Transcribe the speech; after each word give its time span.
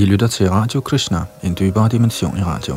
I 0.00 0.04
lytter 0.04 0.26
til 0.26 0.50
Radio 0.50 0.80
Krishna, 0.80 1.18
en 1.42 1.56
dybere 1.60 1.88
dimension 1.88 2.38
i 2.38 2.42
radio. 2.42 2.74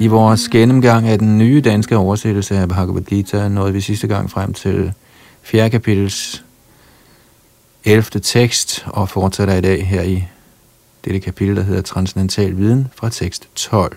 I 0.00 0.06
vores 0.06 0.48
gennemgang 0.48 1.08
af 1.08 1.18
den 1.18 1.38
nye 1.38 1.60
danske 1.60 1.96
oversættelse 1.96 2.56
af 2.56 2.68
Bhagavad 2.68 3.02
Gita 3.02 3.48
nåede 3.48 3.72
vi 3.72 3.80
sidste 3.80 4.06
gang 4.06 4.30
frem 4.30 4.52
til 4.52 4.92
4. 5.42 5.70
kapitels 5.70 6.44
11. 7.84 8.20
tekst 8.20 8.84
og 8.86 9.08
fortsætter 9.08 9.54
i 9.54 9.60
dag 9.60 9.86
her 9.86 10.02
i 10.02 10.24
dette 11.04 11.20
kapitel, 11.20 11.56
der 11.56 11.62
hedder 11.62 11.82
Transcendental 11.82 12.56
Viden 12.56 12.88
fra 12.94 13.10
tekst 13.10 13.48
12. 13.54 13.96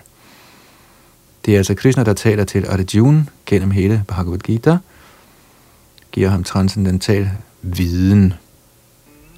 Det 1.44 1.54
er 1.54 1.58
altså 1.58 1.74
Krishna, 1.74 2.04
der 2.04 2.14
taler 2.14 2.44
til 2.44 2.66
Arjuna 2.68 3.24
gennem 3.46 3.70
hele 3.70 4.04
Bhagavad 4.08 4.38
Gita, 4.38 4.78
giver 6.12 6.28
ham 6.28 6.44
transcendental 6.44 7.30
viden 7.62 8.34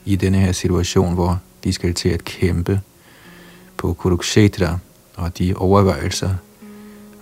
i 0.05 0.17
denne 0.17 0.39
her 0.39 0.53
situation, 0.53 1.15
hvor 1.15 1.41
de 1.65 1.73
skal 1.73 1.95
til 1.95 2.09
at 2.09 2.25
kæmpe 2.25 2.81
på 3.77 3.93
Kurukshetra, 3.93 4.79
og 5.17 5.39
de 5.39 5.55
overvejelser, 5.57 6.35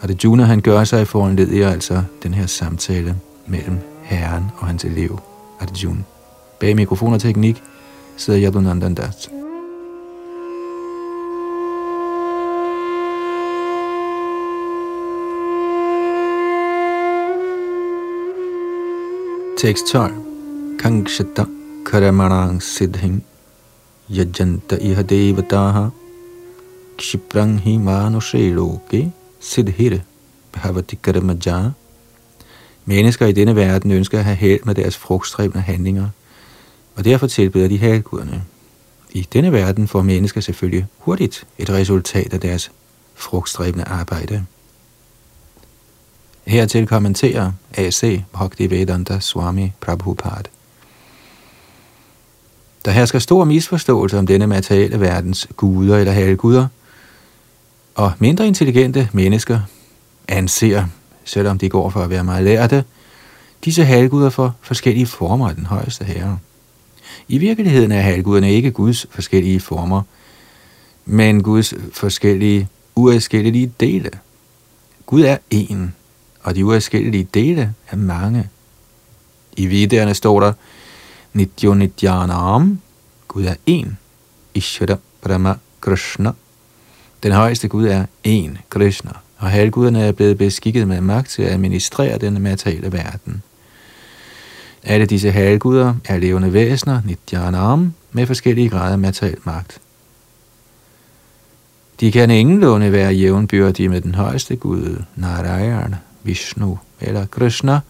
Arjuna 0.02 0.44
han 0.44 0.60
gør 0.60 0.84
sig 0.84 1.08
for 1.08 1.26
en 1.26 1.38
i 1.38 1.60
altså 1.60 2.02
den 2.22 2.34
her 2.34 2.46
samtale 2.46 3.16
mellem 3.46 3.78
Herren 4.02 4.44
og 4.58 4.66
hans 4.66 4.84
elev 4.84 5.20
Arjuna. 5.60 6.15
Bag 6.60 6.76
mikrofon 6.76 7.12
og 7.12 7.20
teknik 7.20 7.62
sidder 8.16 8.40
Yadunandan 8.40 8.94
Das. 8.94 9.30
Tekst 19.58 19.86
12. 19.86 20.14
Kangshita 20.78 21.44
karamarang 21.84 22.62
siddhing 22.62 23.24
yajanta 24.10 24.76
iha 24.80 25.02
devataha 25.02 25.88
kshiprang 26.98 27.60
hi 27.60 27.76
manushe 27.76 28.54
loke 28.54 29.12
siddhir 29.40 30.00
bhavati 30.52 30.96
karamaja. 30.96 31.70
Mennesker 32.84 33.26
i 33.26 33.32
denne 33.32 33.56
verden 33.56 33.90
ønsker 33.90 34.18
at 34.18 34.24
have 34.24 34.36
held 34.36 34.60
med 34.64 34.74
deres 34.74 34.96
frugtstræbende 34.96 35.60
handlinger– 35.60 36.08
og 36.96 37.04
derfor 37.04 37.26
tilbeder 37.26 37.68
de 37.68 37.78
halvguderne. 37.78 38.44
I 39.10 39.28
denne 39.32 39.52
verden 39.52 39.88
får 39.88 40.02
mennesker 40.02 40.40
selvfølgelig 40.40 40.86
hurtigt 40.98 41.46
et 41.58 41.70
resultat 41.70 42.32
af 42.32 42.40
deres 42.40 42.70
frugtstræbende 43.14 43.84
arbejde. 43.84 44.44
Hertil 46.46 46.86
kommenterer 46.86 47.52
A.C. 47.74 48.22
Bhaktivedanta 48.32 49.20
Swami 49.20 49.72
Prabhupada. 49.80 50.50
Der 52.84 52.90
hersker 52.90 53.18
stor 53.18 53.44
misforståelse 53.44 54.18
om 54.18 54.26
denne 54.26 54.46
materielle 54.46 55.00
verdens 55.00 55.48
guder 55.56 55.96
eller 55.96 56.12
halvguder, 56.12 56.66
og 57.94 58.12
mindre 58.18 58.46
intelligente 58.46 59.08
mennesker 59.12 59.60
anser, 60.28 60.84
selvom 61.24 61.58
de 61.58 61.68
går 61.68 61.90
for 61.90 62.00
at 62.00 62.10
være 62.10 62.24
meget 62.24 62.44
lærte, 62.44 62.84
disse 63.64 63.84
halvguder 63.84 64.30
for 64.30 64.54
forskellige 64.60 65.06
former 65.06 65.48
af 65.48 65.54
den 65.54 65.66
højeste 65.66 66.04
herre. 66.04 66.38
I 67.28 67.38
virkeligheden 67.38 67.92
er 67.92 68.00
halvguderne 68.00 68.52
ikke 68.52 68.70
Guds 68.70 69.06
forskellige 69.10 69.60
former, 69.60 70.02
men 71.06 71.42
Guds 71.42 71.74
forskellige 71.92 72.68
uadskillelige 72.94 73.72
dele. 73.80 74.10
Gud 75.06 75.22
er 75.22 75.38
en, 75.50 75.94
og 76.42 76.56
de 76.56 76.64
uadskillelige 76.64 77.28
dele 77.34 77.74
er 77.88 77.96
mange. 77.96 78.48
I 79.56 79.66
vidderne 79.66 80.14
står 80.14 80.40
der, 80.40 80.52
Nityo 81.32 81.74
Nityanam, 81.74 82.80
Gud 83.28 83.44
er 83.44 83.54
en, 83.66 83.98
Ishvara 84.54 84.96
Brahma 85.20 85.54
Krishna. 85.80 86.32
Den 87.22 87.32
højeste 87.32 87.68
Gud 87.68 87.86
er 87.86 88.06
en, 88.24 88.58
Krishna, 88.70 89.10
og 89.38 89.50
halvguderne 89.50 90.02
er 90.02 90.12
blevet 90.12 90.38
beskikket 90.38 90.88
med 90.88 91.00
magt 91.00 91.30
til 91.30 91.42
at 91.42 91.52
administrere 91.52 92.18
den 92.18 92.42
materielle 92.42 92.92
verden. 92.92 93.42
Alle 94.88 95.06
disse 95.06 95.30
halvguder 95.30 95.94
er 96.04 96.18
levende 96.18 96.52
væsener, 96.52 97.00
nityanam, 97.04 97.94
med 98.12 98.26
forskellige 98.26 98.68
grader 98.68 98.92
af 98.92 98.98
materiel 98.98 99.36
magt. 99.44 99.80
De 102.00 102.12
kan 102.12 102.30
ingenlunde 102.30 102.92
være 102.92 103.12
jævnbyrdige 103.12 103.88
med 103.88 104.00
den 104.00 104.14
højeste 104.14 104.56
gud, 104.56 105.02
Narayana, 105.16 105.96
Vishnu 106.22 106.78
eller 107.00 107.26
Krishna. 107.26 107.80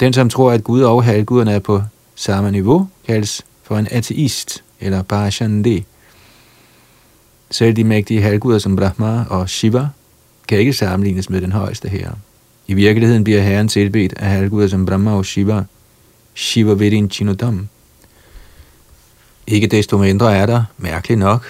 Den, 0.00 0.12
som 0.12 0.28
tror, 0.28 0.52
at 0.52 0.64
Gud 0.64 0.82
og 0.82 1.04
halvguderne 1.04 1.52
er 1.52 1.58
på 1.58 1.82
samme 2.14 2.50
niveau, 2.50 2.88
kaldes 3.06 3.42
for 3.62 3.78
en 3.78 3.88
ateist 3.90 4.64
eller 4.80 5.02
Bhashandi. 5.02 5.84
Selv 7.50 7.76
de 7.76 7.84
mægtige 7.84 8.22
halvguder 8.22 8.58
som 8.58 8.76
Brahma 8.76 9.24
og 9.30 9.48
Shiva 9.48 9.88
kan 10.48 10.58
ikke 10.58 10.72
sammenlignes 10.72 11.30
med 11.30 11.40
den 11.40 11.52
højeste 11.52 11.88
herre. 11.88 12.14
I 12.66 12.74
virkeligheden 12.74 13.24
bliver 13.24 13.40
herren 13.40 13.68
tilbedt 13.68 14.12
af 14.16 14.28
halvguder 14.30 14.68
som 14.68 14.86
Brahma 14.86 15.10
og 15.10 15.26
Shiva, 15.26 15.64
Shiva 16.34 17.06
Chinodam. 17.10 17.68
Ikke 19.46 19.66
desto 19.66 19.98
mindre 19.98 20.36
er 20.36 20.46
der, 20.46 20.64
mærkeligt 20.78 21.20
nok, 21.20 21.46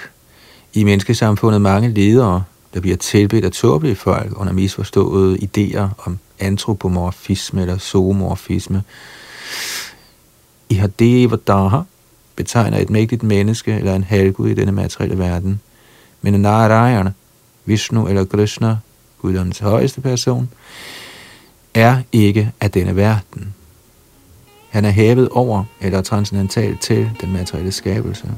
i 0.72 0.84
menneskesamfundet 0.84 1.60
mange 1.60 1.88
ledere, 1.88 2.44
der 2.74 2.80
bliver 2.80 2.96
tilbedt 2.96 3.44
af 3.44 3.50
tåbelige 3.52 3.96
folk 3.96 4.40
under 4.40 4.52
misforståede 4.52 5.38
idéer 5.38 6.06
om 6.06 6.18
antropomorfisme 6.38 7.60
eller 7.60 7.78
zoomorfisme. 7.78 8.82
I 10.68 10.74
har 10.74 10.86
Devadaha 10.86 11.80
betegner 12.36 12.78
et 12.78 12.90
mægtigt 12.90 13.22
menneske 13.22 13.72
eller 13.72 13.94
en 13.94 14.04
halvgud 14.04 14.48
i 14.48 14.54
denne 14.54 14.72
materielle 14.72 15.18
verden. 15.18 15.60
Men 16.22 16.40
Narayana, 16.40 17.12
Vishnu 17.64 18.08
eller 18.08 18.24
Krishna, 18.24 18.76
guddommens 19.18 19.58
højeste 19.58 20.00
person, 20.00 20.50
er 21.74 22.02
ikke 22.12 22.52
af 22.60 22.70
denne 22.70 22.96
verden. 22.96 23.54
Han 24.70 24.84
er 24.84 24.90
hævet 24.90 25.28
over 25.28 25.64
eller 25.80 26.02
transcendental 26.02 26.76
til 26.76 27.10
den 27.20 27.32
materielle 27.32 27.72
skabelse. 27.72 28.28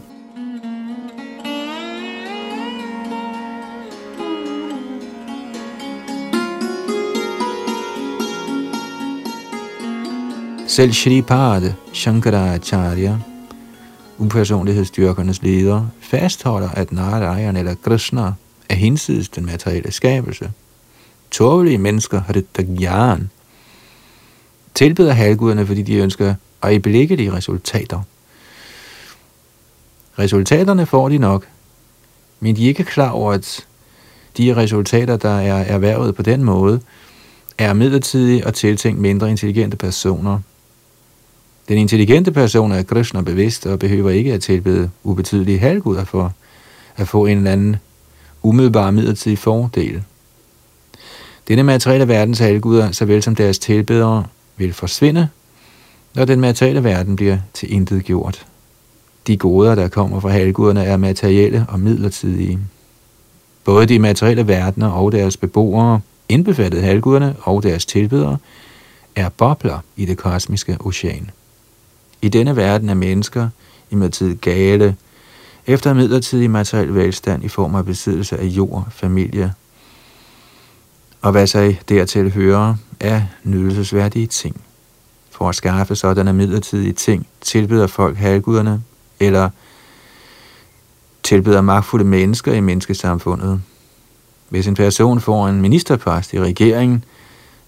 Selv 10.66 10.92
Shripad 10.92 11.72
Shankaracharya, 11.94 13.18
upersonlighedsstyrkernes 14.18 15.42
leder, 15.42 15.86
fastholder, 16.00 16.68
at 16.68 16.92
Narayan 16.92 17.56
eller 17.56 17.74
Krishna 17.74 18.32
er 18.68 18.74
hinsides 18.74 19.28
den 19.28 19.46
materielle 19.46 19.92
skabelse. 19.92 20.52
Tåbelige 21.30 21.78
mennesker 21.78 22.20
har 22.20 22.32
det 22.32 22.46
gyan, 22.78 23.30
tilbeder 24.74 25.12
halvguderne, 25.12 25.66
fordi 25.66 25.82
de 25.82 25.94
ønsker 25.94 26.34
øjeblikkelige 26.62 27.32
resultater. 27.32 28.00
Resultaterne 30.18 30.86
får 30.86 31.08
de 31.08 31.18
nok, 31.18 31.46
men 32.40 32.56
de 32.56 32.64
er 32.64 32.68
ikke 32.68 32.84
klar 32.84 33.10
over, 33.10 33.32
at 33.32 33.66
de 34.36 34.56
resultater, 34.56 35.16
der 35.16 35.38
er 35.38 35.54
erhvervet 35.54 36.14
på 36.14 36.22
den 36.22 36.44
måde, 36.44 36.80
er 37.58 37.72
midlertidige 37.72 38.46
og 38.46 38.54
tiltænkt 38.54 39.00
mindre 39.00 39.30
intelligente 39.30 39.76
personer. 39.76 40.38
Den 41.68 41.78
intelligente 41.78 42.32
person 42.32 42.72
er 42.72 42.82
Krishna 42.82 43.20
bevidst 43.20 43.66
og 43.66 43.78
behøver 43.78 44.10
ikke 44.10 44.32
at 44.32 44.42
tilbede 44.42 44.90
ubetydelige 45.04 45.58
halvguder 45.58 46.04
for 46.04 46.32
at 46.96 47.08
få 47.08 47.26
en 47.26 47.38
eller 47.38 47.52
anden 47.52 47.76
umiddelbar 48.42 48.90
midlertidig 48.90 49.38
fordel. 49.38 50.02
Denne 51.48 51.62
materielle 51.62 52.08
verdens 52.08 52.38
halvguder, 52.38 52.92
såvel 52.92 53.22
som 53.22 53.34
deres 53.34 53.58
tilbedere, 53.58 54.26
vil 54.56 54.72
forsvinde, 54.72 55.28
når 56.14 56.24
den 56.24 56.40
materielle 56.40 56.84
verden 56.84 57.16
bliver 57.16 57.38
til 57.54 57.72
intet 57.72 58.04
gjort. 58.04 58.46
De 59.26 59.36
goder, 59.36 59.74
der 59.74 59.88
kommer 59.88 60.20
fra 60.20 60.28
halvguderne, 60.28 60.84
er 60.84 60.96
materielle 60.96 61.66
og 61.68 61.80
midlertidige. 61.80 62.58
Både 63.64 63.86
de 63.86 63.98
materielle 63.98 64.48
verdener 64.48 64.88
og 64.88 65.12
deres 65.12 65.36
beboere, 65.36 66.00
indbefattet 66.28 66.82
halvguderne 66.82 67.36
og 67.42 67.62
deres 67.62 67.86
tilbedere, 67.86 68.38
er 69.16 69.28
bobler 69.28 69.78
i 69.96 70.04
det 70.04 70.18
kosmiske 70.18 70.76
ocean. 70.80 71.30
I 72.22 72.28
denne 72.28 72.56
verden 72.56 72.88
er 72.88 72.94
mennesker 72.94 73.48
imidlertid 73.90 74.36
gale, 74.36 74.96
efter 75.66 75.94
midlertidig 75.94 76.50
materiel 76.50 76.94
velstand 76.94 77.44
i 77.44 77.48
form 77.48 77.74
af 77.74 77.84
besiddelse 77.84 78.38
af 78.38 78.44
jord, 78.44 78.86
familie, 78.90 79.52
og 81.22 81.32
hvad 81.32 81.46
sig 81.46 81.80
dertil 81.88 82.32
hører, 82.32 82.74
er 83.00 83.22
nydelsesværdige 83.44 84.26
ting. 84.26 84.60
for 85.30 85.48
at 85.48 85.54
skaffe 85.54 85.96
sådanne 85.96 86.32
midlertidige 86.32 86.92
ting, 86.92 87.26
tilbyder 87.40 87.86
folk 87.86 88.16
halvguderne, 88.16 88.82
eller 89.20 89.50
tilbyder 91.22 91.60
magtfulde 91.60 92.04
mennesker 92.04 92.52
i 92.52 92.60
menneskesamfundet. 92.60 93.62
Hvis 94.48 94.66
en 94.66 94.74
person 94.74 95.20
får 95.20 95.48
en 95.48 95.60
ministerpost 95.60 96.32
i 96.32 96.40
regeringen 96.40 97.04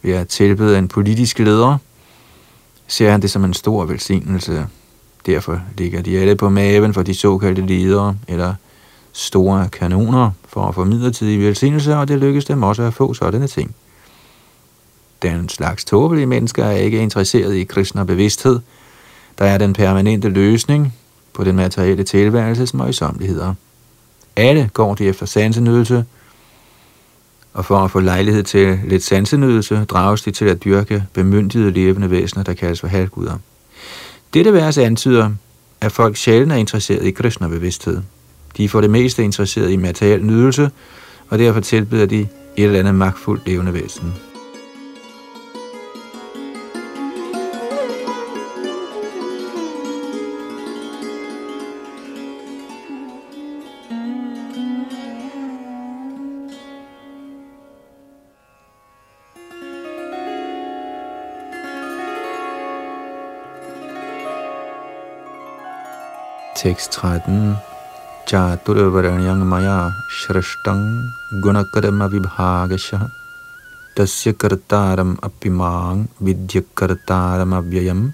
ved 0.03 0.15
at 0.15 0.29
tilbyde 0.29 0.79
en 0.79 0.89
politisk 0.89 1.39
leder, 1.39 1.79
ser 2.87 3.11
han 3.11 3.23
det 3.23 3.31
som 3.31 3.45
en 3.45 3.55
stor 3.55 3.85
velsignelse. 3.85 4.67
Derfor 5.27 5.61
ligger 5.79 6.03
de 6.03 6.19
alle 6.19 6.37
på 6.37 6.49
maven 6.49 6.95
for 6.95 7.03
de 7.03 7.15
såkaldte 7.15 7.63
ledere, 7.63 8.17
eller 8.29 8.55
store 9.17 9.69
kanoner, 9.69 10.31
for 10.49 10.67
at 10.67 10.75
få 10.75 10.85
midlertidige 10.85 11.39
velsignelse, 11.39 11.97
og 11.97 12.09
det 12.09 12.19
lykkedes 12.19 12.45
dem 12.45 12.63
også 12.63 12.83
at 12.83 12.95
få 12.95 13.15
sådanne 13.15 13.47
ting. 13.47 13.75
Den 15.23 15.49
slags 15.49 15.85
tåbelige 15.85 16.27
mennesker 16.27 16.65
er 16.65 16.77
ikke 16.77 16.99
interesseret 16.99 17.55
i 17.55 17.65
kristne 17.65 18.07
bevidsthed, 18.07 18.61
der 19.39 19.45
er 19.45 19.59
den 19.59 19.73
permanente 19.73 20.29
løsning 20.29 20.95
på 21.33 21.45
den 21.45 21.57
materielle 21.57 22.05
tilværelses 22.05 22.75
møjsomligheder. 22.75 23.55
Alle 24.37 24.71
går 24.73 24.95
de 24.95 25.07
efter 25.07 25.27
sansenydelse, 25.27 26.05
og 27.53 27.65
for 27.65 27.79
at 27.79 27.91
få 27.91 28.01
lejlighed 28.01 28.43
til 28.43 28.81
lidt 28.85 29.03
sansenydelse, 29.03 29.85
drages 29.85 30.23
de 30.23 30.31
til 30.31 30.45
at 30.45 30.65
dyrke 30.65 31.05
bemyndigede 31.13 31.71
levende 31.71 32.11
væsener, 32.11 32.45
der 32.45 32.55
kaldes 32.55 32.81
for 32.81 32.89
halvguder. 32.89 33.39
Dette 34.35 34.53
vers 34.53 34.79
antyder, 34.79 35.31
at 35.81 35.93
folk 35.93 36.17
sjældent 36.17 36.53
er 36.53 36.57
interesseret 36.57 37.05
i 37.05 37.11
kristne 37.11 37.49
bevidsthed. 37.49 38.03
De 38.57 38.65
er 38.65 38.69
for 38.69 38.81
det 38.81 38.91
meste 38.91 39.25
interesseret 39.25 39.71
i 39.71 39.77
materiel 39.77 40.25
nydelse, 40.25 40.71
og 41.29 41.39
derfor 41.39 41.61
tilbyder 41.61 42.07
de 42.07 42.21
et 42.21 42.29
eller 42.65 42.79
andet 42.79 42.95
magtfuldt 42.95 43.47
levende 43.47 43.75
væsen. 43.75 44.15
Tekst 66.57 66.93
13. 66.93 67.55
चातुर्वर्ण्यं 68.27 69.45
maya 69.45 69.93
shrashtang 70.09 71.11
gunakarma 71.43 72.09
तस्य 72.09 73.11
tasya 73.97 74.33
kartaram 74.33 75.17
apimang 75.23 76.09
vidyakartaram. 76.21 78.13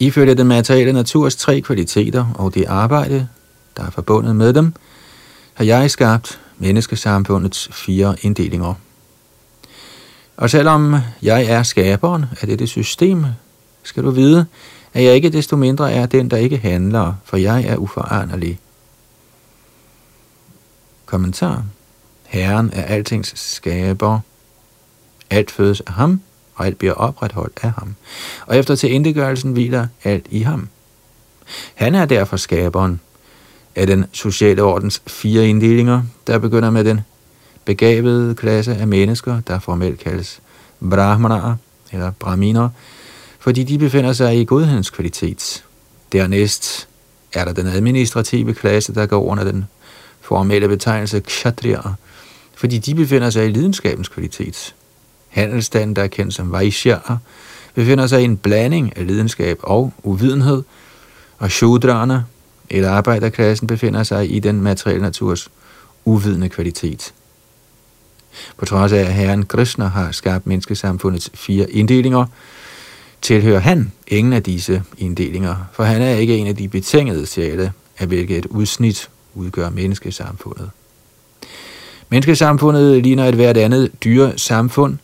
Ifølge 0.00 0.34
den 0.34 0.46
materielle 0.46 0.92
naturs 0.92 1.36
tre 1.36 1.60
kvaliteter 1.60 2.26
og 2.34 2.54
det 2.54 2.64
arbejde, 2.68 3.28
der 3.76 3.82
er 3.82 3.90
forbundet 3.90 4.36
med 4.36 4.52
dem, 4.52 4.72
har 5.54 5.64
jeg 5.64 5.90
skabt 5.90 6.40
menneskesamfundets 6.58 7.68
fire 7.72 8.16
inddelinger. 8.22 8.74
Og 10.36 10.50
selvom 10.50 10.96
jeg 11.22 11.44
er 11.44 11.62
skaberen 11.62 12.24
af 12.40 12.46
dette 12.48 12.66
system, 12.66 13.24
skal 13.82 14.02
du 14.04 14.10
vide, 14.10 14.46
at 14.94 15.04
jeg 15.04 15.14
ikke 15.14 15.30
desto 15.30 15.56
mindre 15.56 15.92
er 15.92 16.06
den, 16.06 16.30
der 16.30 16.36
ikke 16.36 16.56
handler, 16.56 17.14
for 17.24 17.36
jeg 17.36 17.64
er 17.64 17.76
uforanderlig. 17.76 18.58
Kommentar. 21.06 21.64
Herren 22.26 22.70
er 22.72 22.82
altings 22.82 23.40
skaber. 23.40 24.20
Alt 25.30 25.50
fødes 25.50 25.80
af 25.80 25.92
ham, 25.92 26.20
og 26.54 26.66
alt 26.66 26.78
bliver 26.78 26.92
opretholdt 26.92 27.58
af 27.62 27.72
ham. 27.72 27.94
Og 28.46 28.56
efter 28.56 28.74
tilindegørelsen 28.74 29.52
hviler 29.52 29.86
alt 30.04 30.26
i 30.30 30.42
ham. 30.42 30.68
Han 31.74 31.94
er 31.94 32.04
derfor 32.04 32.36
skaberen 32.36 33.00
af 33.76 33.86
den 33.86 34.04
sociale 34.12 34.62
ordens 34.62 35.02
fire 35.06 35.48
inddelinger, 35.48 36.02
der 36.26 36.38
begynder 36.38 36.70
med 36.70 36.84
den 36.84 37.00
begavede 37.64 38.34
klasse 38.34 38.76
af 38.76 38.86
mennesker, 38.88 39.40
der 39.40 39.58
formelt 39.58 40.00
kaldes 40.00 40.40
brahmanaer 40.90 41.56
eller 41.92 42.10
brahminer, 42.10 42.68
fordi 43.40 43.64
de 43.64 43.78
befinder 43.78 44.12
sig 44.12 44.40
i 44.40 44.44
godhedens 44.44 44.90
kvalitet. 44.90 45.64
Dernæst 46.12 46.88
er 47.32 47.44
der 47.44 47.52
den 47.52 47.66
administrative 47.66 48.54
klasse, 48.54 48.94
der 48.94 49.06
går 49.06 49.24
under 49.24 49.44
den 49.44 49.64
formelle 50.20 50.68
betegnelse 50.68 51.20
kshatriya, 51.20 51.80
fordi 52.56 52.78
de 52.78 52.94
befinder 52.94 53.30
sig 53.30 53.46
i 53.46 53.48
lidenskabens 53.48 54.08
kvalitet. 54.08 54.74
Handelsstanden, 55.28 55.96
der 55.96 56.02
er 56.02 56.06
kendt 56.06 56.34
som 56.34 56.52
Vaishya, 56.52 56.98
befinder 57.74 58.06
sig 58.06 58.20
i 58.20 58.24
en 58.24 58.36
blanding 58.36 58.96
af 58.96 59.06
lidenskab 59.06 59.58
og 59.62 59.92
uvidenhed, 60.02 60.62
og 61.38 61.50
Shudrana, 61.50 62.22
eller 62.70 62.90
arbejderklassen, 62.90 63.66
befinder 63.66 64.02
sig 64.02 64.36
i 64.36 64.38
den 64.38 64.60
materielle 64.60 65.02
naturs 65.02 65.48
uvidende 66.04 66.48
kvalitet. 66.48 67.14
På 68.56 68.64
trods 68.64 68.92
af, 68.92 68.98
at 68.98 69.14
herren 69.14 69.46
Krishna 69.46 69.86
har 69.86 70.12
skabt 70.12 70.46
menneskesamfundets 70.46 71.30
fire 71.34 71.70
inddelinger, 71.70 72.26
tilhører 73.22 73.60
han 73.60 73.92
ingen 74.06 74.32
af 74.32 74.42
disse 74.42 74.82
inddelinger, 74.98 75.56
for 75.72 75.84
han 75.84 76.02
er 76.02 76.14
ikke 76.14 76.36
en 76.36 76.46
af 76.46 76.56
de 76.56 76.68
betingede 76.68 77.26
sjæle, 77.26 77.72
af 77.98 78.06
hvilket 78.06 78.38
et 78.38 78.46
udsnit 78.46 79.10
udgør 79.34 79.70
menneskesamfundet. 79.70 80.70
Menneskesamfundet 82.08 83.02
ligner 83.02 83.24
et 83.24 83.34
hvert 83.34 83.56
andet 83.56 83.90
dyre 84.04 84.38
samfund, 84.38 84.98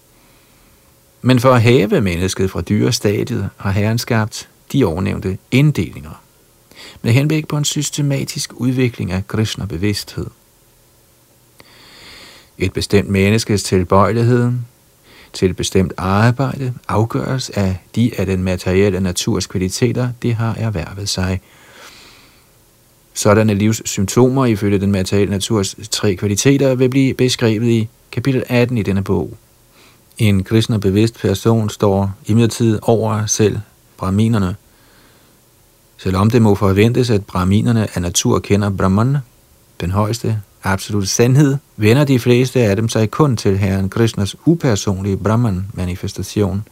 men 1.23 1.41
for 1.41 1.53
at 1.53 1.63
have 1.63 2.01
mennesket 2.01 2.51
fra 2.51 2.61
dyrestadiet 2.61 3.51
har 3.57 3.71
Herren 3.71 3.99
skabt 3.99 4.49
de 4.73 4.85
ovennævnte 4.85 5.39
inddelinger, 5.51 6.23
med 7.03 7.13
henblik 7.13 7.49
på 7.49 7.57
en 7.57 7.65
systematisk 7.65 8.53
udvikling 8.55 9.13
af 9.13 9.27
Krishna 9.29 9.65
bevidsthed. 9.65 10.27
Et 12.59 12.73
bestemt 12.73 13.09
menneskes 13.09 13.63
tilbøjelighed 13.63 14.53
til 15.37 15.51
et 15.51 15.57
bestemt 15.57 15.93
arbejde 15.97 16.75
afgøres 16.89 17.51
af 17.51 17.77
de 17.95 18.11
af 18.19 18.27
den 18.27 18.43
materielle 18.43 19.01
naturs 19.01 19.47
kvaliteter, 19.47 20.09
det 20.23 20.35
har 20.35 20.55
erhvervet 20.55 21.09
sig. 21.09 21.41
Sådanne 23.15 23.55
livssymptomer 23.55 24.47
ifølge 24.47 24.79
den 24.79 24.93
materielle 24.93 25.31
naturs 25.31 25.77
tre 25.91 26.15
kvaliteter 26.15 26.75
vil 26.75 26.89
blive 26.89 27.15
beskrevet 27.15 27.69
i 27.69 27.89
kapitel 28.13 28.45
18 28.49 28.79
i 28.79 28.83
denne 28.83 29.05
bog. 29.05 29.37
En 30.19 30.45
kristne 30.45 30.81
bevidst 30.81 31.21
person 31.21 31.71
står 31.71 32.15
imidlertid 32.27 32.79
over 32.83 33.27
selv 33.27 33.59
brahminerne. 33.97 34.57
Selvom 35.97 36.31
det 36.31 36.43
må 36.43 36.55
forventes, 36.55 37.11
at 37.11 37.27
brahminerne 37.27 37.89
af 37.95 38.03
natur 38.03 38.39
kender 38.39 38.71
Brahman, 38.71 39.17
den 39.81 39.91
højeste 39.91 40.43
absolut 40.67 41.09
sandhed, 41.09 41.57
vender 41.77 42.05
de 42.05 42.19
fleste 42.19 42.61
af 42.61 42.77
dem 42.77 42.89
sig 42.89 43.11
kun 43.11 43.37
til 43.37 43.59
Herren 43.59 43.89
Krishnas 43.89 44.37
upersonlige 44.45 45.17
Brahman-manifestation. 45.17 46.65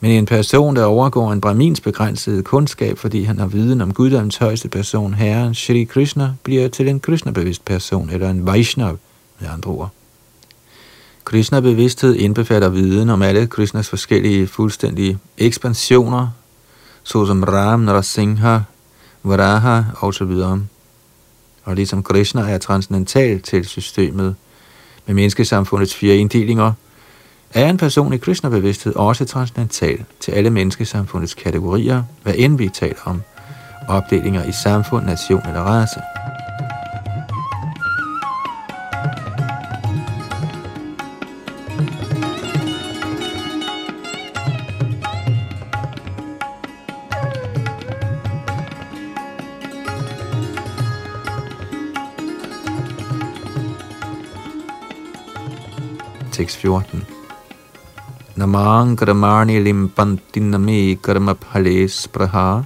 Men 0.00 0.10
en 0.10 0.26
person, 0.26 0.76
der 0.76 0.84
overgår 0.84 1.32
en 1.32 1.40
brahmins 1.40 1.80
begrænsede 1.80 2.42
kundskab, 2.42 2.98
fordi 2.98 3.22
han 3.22 3.38
har 3.38 3.46
viden 3.46 3.80
om 3.80 3.94
Guddoms 3.94 4.36
højeste 4.36 4.68
person, 4.68 5.14
Herren 5.14 5.54
Shri 5.54 5.84
Krishna, 5.84 6.32
bliver 6.42 6.68
til 6.68 6.88
en 6.88 7.00
Krishna-bevidst 7.00 7.64
person, 7.64 8.10
eller 8.10 8.30
en 8.30 8.46
Vaishnav, 8.46 8.98
med 9.40 9.48
andre 9.48 9.70
ord. 9.70 9.90
Krishna-bevidsthed 11.24 12.14
indbefatter 12.14 12.68
viden 12.68 13.10
om 13.10 13.22
alle 13.22 13.46
Krishnas 13.46 13.88
forskellige 13.88 14.46
fuldstændige 14.46 15.18
ekspansioner, 15.38 16.28
såsom 17.02 17.42
Ram, 17.42 17.80
Narasingha, 17.80 18.58
Varaha 19.22 19.82
osv 20.00 20.32
og 21.68 21.74
ligesom 21.74 22.02
Krishna 22.02 22.50
er 22.50 22.58
transcendental 22.58 23.40
til 23.40 23.64
systemet 23.66 24.36
med 25.06 25.14
menneskesamfundets 25.14 25.94
fire 25.94 26.16
inddelinger, 26.16 26.72
er 27.54 27.70
en 27.70 27.76
person 27.76 28.12
i 28.12 28.16
Krishna-bevidsthed 28.16 28.96
også 28.96 29.24
transcendental 29.24 30.04
til 30.20 30.32
alle 30.32 30.50
menneskesamfundets 30.50 31.34
kategorier, 31.34 32.02
hvad 32.22 32.34
end 32.36 32.58
vi 32.58 32.68
taler 32.68 33.02
om 33.04 33.22
opdelinger 33.88 34.44
i 34.44 34.52
samfund, 34.52 35.06
nation 35.06 35.46
eller 35.46 35.60
race. 35.60 36.00
Tekst 56.48 56.60
14. 56.64 57.04
Namang 58.36 58.96
karmani 58.96 59.60
limpandinami 59.60 60.96
karma 60.96 61.34
phales 61.34 62.08
praha 62.08 62.64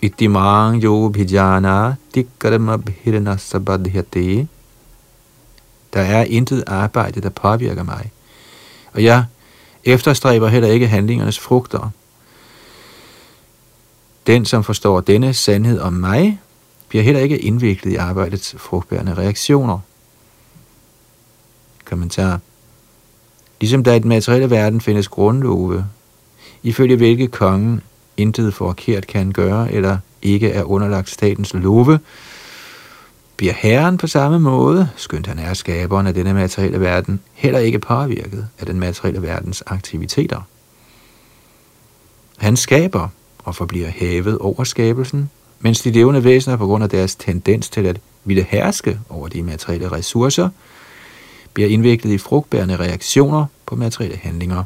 itimang 0.00 0.80
yo 0.80 1.10
bhijana 1.12 1.96
karma 2.40 2.76
bhirna 2.76 3.36
sabadhyate. 3.36 4.48
Der 5.92 6.00
er 6.00 6.24
intet 6.24 6.64
arbejde, 6.66 7.20
der 7.20 7.28
påvirker 7.28 7.82
mig, 7.82 8.10
og 8.92 9.04
jeg 9.04 9.24
efterstræber 9.84 10.48
heller 10.48 10.68
ikke 10.68 10.88
handlingernes 10.88 11.38
frugter. 11.38 11.90
Den, 14.26 14.44
som 14.44 14.64
forstår 14.64 15.00
denne 15.00 15.34
sandhed 15.34 15.80
om 15.80 15.92
mig, 15.92 16.40
bliver 16.88 17.04
heller 17.04 17.20
ikke 17.20 17.38
indviklet 17.38 17.92
i 17.92 17.96
arbejdets 17.96 18.54
frugtbærende 18.58 19.14
reaktioner. 19.14 19.78
Kommentar. 21.84 22.40
Ligesom 23.64 23.84
der 23.84 23.94
i 23.94 23.98
den 23.98 24.08
materielle 24.08 24.50
verden 24.50 24.80
findes 24.80 25.08
grundlove, 25.08 25.84
ifølge 26.62 26.96
hvilke 26.96 27.26
kongen 27.26 27.80
intet 28.16 28.54
forkert 28.54 29.06
kan 29.06 29.32
gøre 29.32 29.72
eller 29.72 29.98
ikke 30.22 30.50
er 30.50 30.62
underlagt 30.62 31.10
statens 31.10 31.54
love, 31.54 31.98
bliver 33.36 33.52
herren 33.52 33.98
på 33.98 34.06
samme 34.06 34.40
måde, 34.40 34.88
skønt 34.96 35.26
han 35.26 35.38
er 35.38 35.54
skaberen 35.54 36.06
af 36.06 36.14
denne 36.14 36.34
materielle 36.34 36.80
verden, 36.80 37.20
heller 37.32 37.58
ikke 37.58 37.78
påvirket 37.78 38.48
af 38.58 38.66
den 38.66 38.80
materielle 38.80 39.22
verdens 39.22 39.62
aktiviteter. 39.66 40.40
Han 42.36 42.56
skaber 42.56 43.08
og 43.38 43.54
forbliver 43.54 43.88
hævet 43.88 44.38
over 44.38 44.64
skabelsen, 44.64 45.30
mens 45.60 45.80
de 45.80 45.90
levende 45.90 46.24
væsener 46.24 46.56
på 46.56 46.66
grund 46.66 46.84
af 46.84 46.90
deres 46.90 47.16
tendens 47.16 47.68
til 47.68 47.86
at 47.86 48.00
ville 48.24 48.46
herske 48.48 48.98
over 49.08 49.28
de 49.28 49.42
materielle 49.42 49.92
ressourcer, 49.92 50.48
bliver 51.54 51.68
indviklet 51.68 52.12
i 52.12 52.18
frugtbærende 52.18 52.76
reaktioner 52.76 53.46
på 53.66 53.76
materielle 53.76 54.16
handlinger. 54.16 54.64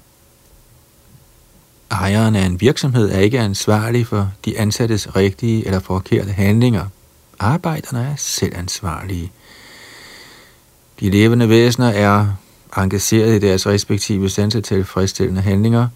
Ejeren 1.90 2.37
af 2.37 2.47
en 2.47 2.61
virksomhed 2.61 3.11
er 3.11 3.19
ikke 3.19 3.38
ansvarlig 3.38 4.07
for 4.07 4.33
de 4.45 4.59
ansattes 4.59 5.17
rigtige 5.17 5.67
eller 5.67 5.81
forkerte 5.81 6.33
handlinger. 6.33 6.87
Arbejderne 7.38 8.05
er 8.05 8.17
selv 8.17 8.52
ansvarlige. 8.57 9.33
De 11.00 11.11
levende 11.11 11.49
væsener 11.49 11.88
er 11.88 12.26
engageret 12.76 13.37
i 13.37 13.47
deres 13.47 13.67
respektive 13.67 14.28
sanse 14.28 14.61
tilfredsstillende 14.61 15.40
handlinger, 15.40 15.88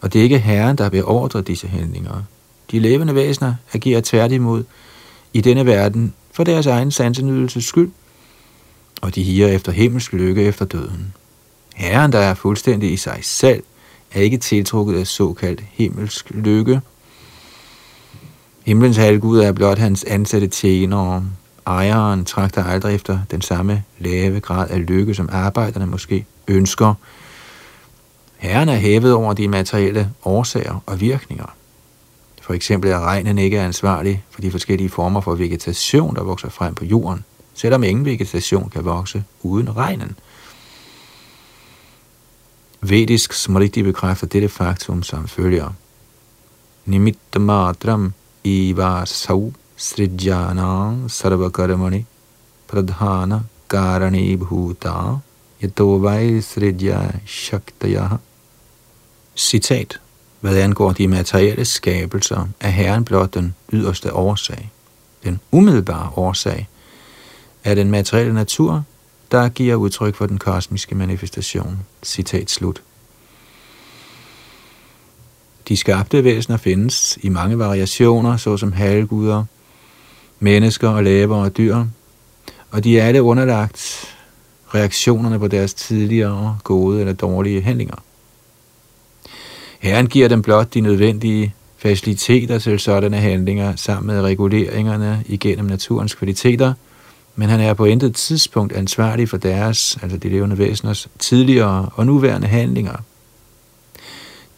og 0.00 0.12
det 0.12 0.18
er 0.18 0.22
ikke 0.22 0.38
herren, 0.38 0.78
der 0.78 0.88
beordrer 0.88 1.40
disse 1.40 1.68
handlinger. 1.68 2.22
De 2.70 2.78
levende 2.78 3.14
væsener 3.14 3.54
agerer 3.72 4.00
tværtimod 4.00 4.64
i 5.32 5.40
denne 5.40 5.66
verden 5.66 6.14
for 6.32 6.44
deres 6.44 6.66
egen 6.66 6.90
sansenydelses 6.90 7.64
skyld, 7.64 7.90
og 9.00 9.14
de 9.14 9.22
higer 9.22 9.48
efter 9.48 9.72
himmelsk 9.72 10.12
lykke 10.12 10.42
efter 10.42 10.64
døden. 10.64 11.14
Herren, 11.74 12.12
der 12.12 12.18
er 12.18 12.34
fuldstændig 12.34 12.92
i 12.92 12.96
sig 12.96 13.18
selv, 13.22 13.62
er 14.12 14.20
ikke 14.20 14.38
tiltrukket 14.38 14.98
af 14.98 15.06
såkaldt 15.06 15.62
himmelsk 15.72 16.30
lykke. 16.30 16.80
Himlens 18.64 18.96
halvgud 18.96 19.40
er 19.40 19.52
blot 19.52 19.78
hans 19.78 20.04
ansatte 20.04 20.46
tjenere. 20.46 21.24
Ejeren 21.66 22.24
trakter 22.24 22.64
aldrig 22.64 22.94
efter 22.94 23.18
den 23.30 23.42
samme 23.42 23.84
lave 23.98 24.40
grad 24.40 24.70
af 24.70 24.86
lykke, 24.86 25.14
som 25.14 25.28
arbejderne 25.32 25.86
måske 25.86 26.26
ønsker. 26.48 26.94
Herren 28.36 28.68
er 28.68 28.76
hævet 28.76 29.12
over 29.12 29.32
de 29.32 29.48
materielle 29.48 30.10
årsager 30.24 30.82
og 30.86 31.00
virkninger. 31.00 31.54
For 32.42 32.54
eksempel 32.54 32.90
er 32.90 33.00
regnen 33.00 33.38
ikke 33.38 33.60
ansvarlig 33.60 34.24
for 34.30 34.40
de 34.40 34.50
forskellige 34.50 34.90
former 34.90 35.20
for 35.20 35.34
vegetation, 35.34 36.16
der 36.16 36.22
vokser 36.22 36.48
frem 36.48 36.74
på 36.74 36.84
jorden, 36.84 37.24
selvom 37.54 37.84
ingen 37.84 38.04
vegetation 38.04 38.70
kan 38.70 38.84
vokse 38.84 39.24
uden 39.42 39.76
regnen. 39.76 40.16
Vedisk 42.84 43.32
smriti 43.32 43.82
bekræfter 43.82 44.26
dette 44.26 44.48
faktum 44.48 45.02
som 45.02 45.28
følger. 45.28 45.72
Nimitta 46.84 47.38
matram 47.38 48.12
iva 48.44 49.04
sau 49.06 49.52
srijana 49.76 51.08
sarvakarmani 51.08 52.04
pradhana 52.68 53.40
karani 53.68 54.36
bhuta 54.36 55.20
yato 55.62 55.98
vai 55.98 56.42
srijya 56.42 57.10
shaktaya. 57.26 58.08
Citat. 59.36 60.00
Hvad 60.40 60.56
angår 60.56 60.92
de 60.92 61.08
materielle 61.08 61.64
skabelser, 61.64 62.48
er 62.60 62.68
Herren 62.68 63.04
blot 63.04 63.34
den 63.34 63.54
yderste 63.72 64.12
årsag. 64.12 64.70
Den 65.24 65.40
umiddelbare 65.52 66.10
årsag 66.16 66.68
er 67.64 67.74
den 67.74 67.90
materielle 67.90 68.34
natur, 68.34 68.82
der 69.32 69.48
giver 69.48 69.74
udtryk 69.74 70.14
for 70.14 70.26
den 70.26 70.38
kosmiske 70.38 70.94
manifestation. 70.94 71.78
Citat 72.02 72.50
slut. 72.50 72.82
De 75.68 75.76
skabte 75.76 76.24
væsener 76.24 76.56
findes 76.56 77.18
i 77.22 77.28
mange 77.28 77.58
variationer, 77.58 78.36
såsom 78.36 78.72
halvguder, 78.72 79.44
mennesker 80.40 80.88
og 80.88 81.04
læber 81.04 81.36
og 81.36 81.56
dyr, 81.56 81.84
og 82.70 82.84
de 82.84 82.98
er 82.98 83.04
alle 83.04 83.22
underlagt 83.22 84.08
reaktionerne 84.74 85.38
på 85.38 85.48
deres 85.48 85.74
tidligere 85.74 86.58
gode 86.64 87.00
eller 87.00 87.12
dårlige 87.12 87.62
handlinger. 87.62 87.96
Herren 89.80 90.06
giver 90.06 90.28
dem 90.28 90.42
blot 90.42 90.74
de 90.74 90.80
nødvendige 90.80 91.54
faciliteter 91.76 92.58
til 92.58 92.80
sådanne 92.80 93.16
handlinger 93.16 93.76
sammen 93.76 94.14
med 94.14 94.22
reguleringerne 94.22 95.24
igennem 95.26 95.66
naturens 95.66 96.14
kvaliteter, 96.14 96.74
men 97.36 97.48
han 97.48 97.60
er 97.60 97.74
på 97.74 97.84
intet 97.84 98.14
tidspunkt 98.14 98.72
ansvarlig 98.72 99.28
for 99.28 99.36
deres, 99.36 99.98
altså 100.02 100.16
de 100.18 100.28
levende 100.28 100.58
væseners, 100.58 101.08
tidligere 101.18 101.88
og 101.94 102.06
nuværende 102.06 102.46
handlinger. 102.46 102.96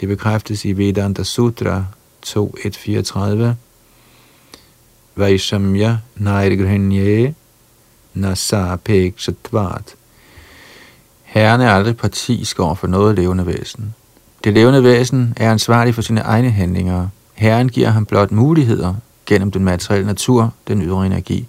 Det 0.01 0.09
bekræftes 0.09 0.65
i 0.65 0.73
Vedanta 0.73 1.23
Sutra 1.23 1.85
2.1.34. 2.27 3.45
Vaishamya 5.17 5.99
nairgrhenye 6.17 7.35
nasa. 8.15 8.77
Herren 11.23 11.61
er 11.61 11.71
aldrig 11.71 11.97
partisk 11.97 12.61
over 12.61 12.75
for 12.75 12.87
noget 12.87 13.17
levende 13.17 13.47
væsen. 13.47 13.95
Det 14.45 14.53
levende 14.53 14.85
væsen 14.85 15.35
er 15.37 15.51
ansvarlig 15.51 15.95
for 15.95 16.03
sine 16.03 16.21
egne 16.21 16.51
handlinger. 16.51 17.09
Herren 17.35 17.69
giver 17.69 17.89
ham 17.89 18.07
blot 18.07 18.33
muligheder 18.33 18.95
gennem 19.27 19.51
den 19.51 19.65
materielle 19.65 20.07
natur, 20.07 20.53
den 20.69 20.83
ydre 20.83 21.07
energi. 21.07 21.47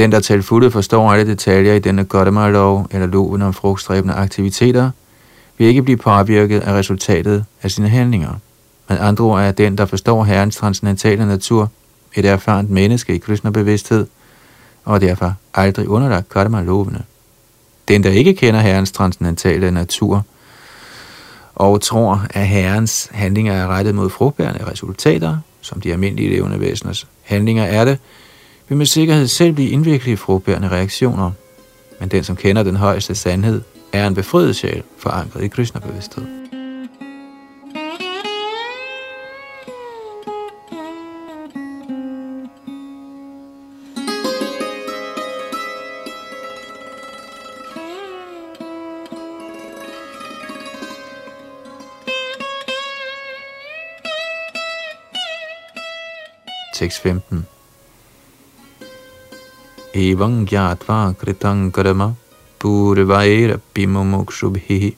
Den, 0.00 0.12
der 0.12 0.20
til 0.20 0.42
fulde 0.42 0.70
forstår 0.70 1.12
alle 1.12 1.26
detaljer 1.30 1.74
i 1.74 1.78
denne 1.78 2.04
Gottemar-lov 2.04 2.86
eller 2.90 3.06
loven 3.06 3.42
om 3.42 3.54
frugtstræbende 3.54 4.14
aktiviteter, 4.14 4.90
vil 5.58 5.66
ikke 5.66 5.82
blive 5.82 5.96
påvirket 5.96 6.60
af 6.60 6.72
resultatet 6.72 7.44
af 7.62 7.70
sine 7.70 7.88
handlinger. 7.88 8.34
Men 8.88 8.98
andre 8.98 9.24
ord 9.24 9.40
er 9.42 9.52
den, 9.52 9.78
der 9.78 9.86
forstår 9.86 10.24
Herrens 10.24 10.56
transcendentale 10.56 11.26
natur, 11.26 11.70
et 12.14 12.24
erfarent 12.24 12.70
menneske 12.70 13.14
i 13.14 13.18
Krishna-bevidsthed, 13.18 14.06
og 14.84 15.00
derfor 15.00 15.34
aldrig 15.54 15.88
underlagt 15.88 16.28
Karma-lovene. 16.28 17.02
Den, 17.88 18.02
der 18.02 18.10
ikke 18.10 18.34
kender 18.34 18.60
Herrens 18.60 18.92
transcendentale 18.92 19.70
natur, 19.70 20.24
og 21.54 21.80
tror, 21.80 22.26
at 22.30 22.46
Herrens 22.46 23.08
handlinger 23.12 23.52
er 23.52 23.66
rettet 23.66 23.94
mod 23.94 24.10
frugtbærende 24.10 24.70
resultater, 24.70 25.36
som 25.60 25.80
de 25.80 25.92
almindelige 25.92 26.30
levende 26.30 26.60
væseners 26.60 27.06
handlinger 27.22 27.64
er 27.64 27.84
det, 27.84 27.98
vil 28.70 28.76
med 28.76 28.86
sikkerhed 28.86 29.26
selv 29.26 29.52
blive 29.52 29.70
indviklet 29.70 30.12
i 30.12 30.16
frugtbærende 30.16 30.68
reaktioner. 30.68 31.30
Men 32.00 32.08
den, 32.08 32.24
som 32.24 32.36
kender 32.36 32.62
den 32.62 32.76
højeste 32.76 33.14
sandhed, 33.14 33.62
er 33.92 34.06
en 34.06 34.14
befriet 34.14 34.56
sjæl, 34.56 34.82
forankret 34.98 35.44
i 35.44 35.48
Krishna-bevidsthed. 35.48 36.24
Tekst 56.74 57.02
15 57.02 57.46
Evam 59.94 60.46
gyatva 60.46 61.14
kritang 61.18 61.72
karma 61.72 62.14
purvaira 62.60 63.58
pimumukshubhihi 63.74 64.96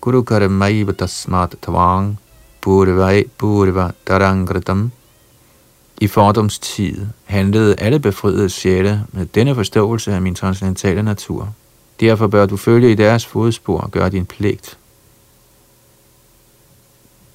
guru 0.00 0.22
karmaiva 0.22 0.92
tasmat 0.92 1.56
tvang 1.60 2.16
purvai 2.62 3.24
purva 3.38 3.90
tarangritam 4.06 4.92
i 6.00 6.06
fordoms 6.06 6.58
tid 6.58 7.06
handlede 7.24 7.74
alle 7.78 7.98
befriede 7.98 8.48
sjæle 8.50 9.04
med 9.12 9.26
denne 9.26 9.54
forståelse 9.54 10.12
af 10.12 10.22
min 10.22 10.34
transcendentale 10.34 11.02
natur. 11.02 11.54
Derfor 12.00 12.26
bør 12.26 12.46
du 12.46 12.56
følge 12.56 12.92
i 12.92 12.94
deres 12.94 13.26
fodspor 13.26 13.80
og 13.80 13.90
gøre 13.90 14.10
din 14.10 14.26
pligt. 14.26 14.78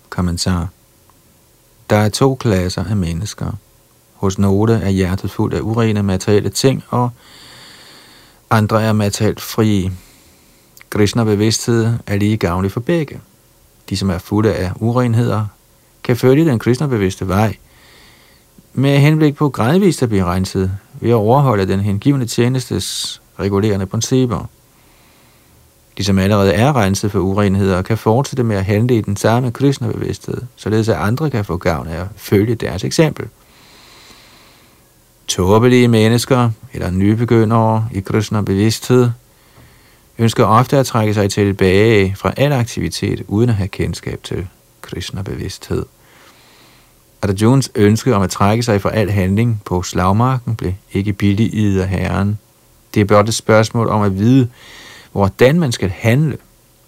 Kommentar 0.10 0.68
Der 1.90 1.96
er 1.96 2.10
to 2.10 2.36
klasser 2.36 2.84
af 2.84 2.96
mennesker– 2.96 3.52
hos 4.26 4.40
nogle 4.40 4.74
er 4.74 4.90
hjertet 4.90 5.32
fuldt 5.32 5.54
af 5.54 5.60
urene 5.62 6.04
materielle 6.04 6.50
ting, 6.50 6.84
og 6.90 7.10
andre 8.50 8.84
er 8.84 8.94
materielt 8.94 9.42
frie. 9.42 9.92
Krishna-bevidsthed 10.90 11.94
er 12.08 12.16
lige 12.16 12.38
gavnlig 12.38 12.72
for 12.72 12.80
begge. 12.80 13.20
De, 13.90 13.98
som 13.98 14.10
er 14.10 14.18
fulde 14.18 14.54
af 14.54 14.72
urenheder, 14.76 15.46
kan 16.04 16.18
følge 16.18 16.46
den 16.46 16.60
Krishna-bevidste 16.60 17.28
vej, 17.28 17.56
med 18.74 18.98
henblik 18.98 19.36
på 19.36 19.50
gradvist 19.50 20.04
at 20.04 20.10
blive 20.10 20.26
renset 20.26 20.72
ved 20.94 21.10
at 21.10 21.16
overholde 21.16 21.68
den 21.68 21.80
hengivende 21.80 22.26
tjenestes 22.26 23.22
regulerende 23.40 23.86
principper. 23.86 24.50
de 25.98 26.04
som 26.04 26.20
allerede 26.20 26.54
er 26.54 26.76
renset 26.76 27.12
for 27.12 27.20
urenheder, 27.20 27.82
kan 27.82 27.98
fortsætte 27.98 28.44
med 28.44 28.56
at 28.56 28.66
handle 28.66 28.98
i 28.98 29.02
den 29.02 29.16
samme 29.16 29.52
Krishna-bevidsthed, 29.52 30.42
således 30.56 30.90
at 30.90 30.96
andre 30.96 31.30
kan 31.30 31.46
få 31.46 31.58
gavn 31.58 31.88
af 31.88 32.02
at 32.02 32.08
følge 32.16 32.56
deres 32.56 32.84
eksempel. 32.84 33.28
Tåbelige 35.28 35.88
mennesker 35.88 36.50
eller 36.74 36.92
nybegyndere 36.92 37.90
i 37.92 38.00
Krishna-bevidsthed 38.00 39.10
ønsker 40.18 40.46
ofte 40.46 40.78
at 40.78 40.86
trække 40.86 41.14
sig 41.14 41.32
tilbage 41.32 42.16
fra 42.16 42.34
al 42.38 42.54
aktivitet 42.54 43.24
uden 43.28 43.50
at 43.50 43.56
have 43.56 43.68
kendskab 43.68 44.24
til 44.24 44.48
Krishna-bevidsthed. 44.82 45.86
Arjuns 47.22 47.72
ønske 47.76 48.16
om 48.16 48.22
at 48.22 48.30
trække 48.30 48.64
sig 48.64 48.82
fra 48.82 48.96
al 48.96 49.12
handling 49.12 49.62
på 49.66 49.84
slagmarken 49.84 50.56
blev 50.56 50.74
ikke 50.92 51.14
billiget 51.14 51.82
af 51.82 51.88
Herren. 51.88 52.40
Det 52.94 53.02
er 53.02 53.06
blot 53.06 53.28
et 53.28 53.36
spørgsmål 53.36 53.88
om 53.90 54.02
at 54.02 54.18
vide, 54.18 54.50
hvordan 55.12 55.60
man 55.60 55.72
skal 55.72 55.90
handle, 55.90 56.38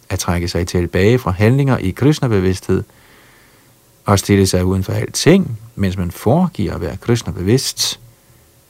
at 0.09 0.19
trække 0.19 0.47
sig 0.47 0.67
tilbage 0.67 1.19
fra 1.19 1.31
handlinger 1.31 1.77
i 1.77 1.89
Krishna-bevidsthed 1.89 2.83
og 4.05 4.19
stille 4.19 4.47
sig 4.47 4.65
uden 4.65 4.83
for 4.83 4.93
alting, 4.93 5.59
mens 5.75 5.97
man 5.97 6.11
foregiver 6.11 6.73
at 6.73 6.81
være 6.81 6.97
Krishna-bevidst, 6.97 7.99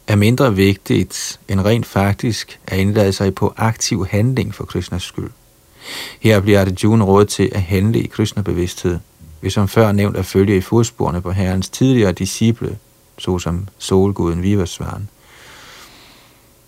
er 0.07 0.15
mindre 0.15 0.55
vigtigt 0.55 1.39
end 1.47 1.61
rent 1.61 1.85
faktisk 1.85 2.59
at 2.67 2.79
indlade 2.79 3.13
sig 3.13 3.35
på 3.35 3.53
aktiv 3.57 4.05
handling 4.05 4.55
for 4.55 4.65
Krishnas 4.65 5.03
skyld. 5.03 5.29
Her 6.19 6.39
bliver 6.39 6.61
Arjuna 6.61 7.05
råd 7.05 7.25
til 7.25 7.49
at 7.51 7.61
handle 7.61 7.99
i 7.99 8.07
Krishna-bevidsthed, 8.07 8.99
hvis 9.41 9.53
som 9.53 9.67
før 9.67 9.91
nævnt 9.91 10.17
at 10.17 10.25
følge 10.25 10.57
i 10.57 10.61
fodsporene 10.61 11.21
på 11.21 11.31
herrens 11.31 11.69
tidligere 11.69 12.11
disciple, 12.11 12.77
såsom 13.17 13.67
solguden 13.77 14.43
Vivasvaren. 14.43 15.09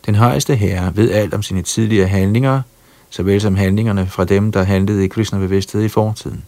Den 0.05 0.15
højeste 0.15 0.55
herre 0.55 0.95
ved 0.95 1.11
alt 1.11 1.33
om 1.33 1.43
sine 1.43 1.61
tidligere 1.61 2.07
handlinger, 2.07 2.61
såvel 3.09 3.41
som 3.41 3.55
handlingerne 3.55 4.07
fra 4.07 4.25
dem, 4.25 4.51
der 4.51 4.63
handlede 4.63 5.05
i 5.05 5.07
Krishna-bevidsthed 5.07 5.83
i 5.83 5.87
fortiden. 5.87 6.43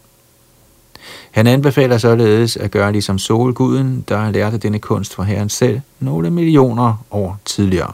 Han 1.32 1.48
anbefaler 1.48 1.98
således 1.98 2.58
at 2.58 2.72
gøre 2.72 2.92
ligesom 2.92 3.20
solguden, 3.20 4.06
der 4.10 4.32
lærte 4.32 4.58
denne 4.58 4.80
kunst 4.80 5.16
fra 5.16 5.24
herren 5.24 5.50
selv 5.50 5.82
nogle 6.00 6.30
millioner 6.30 7.06
år 7.12 7.40
tidligere. 7.46 7.92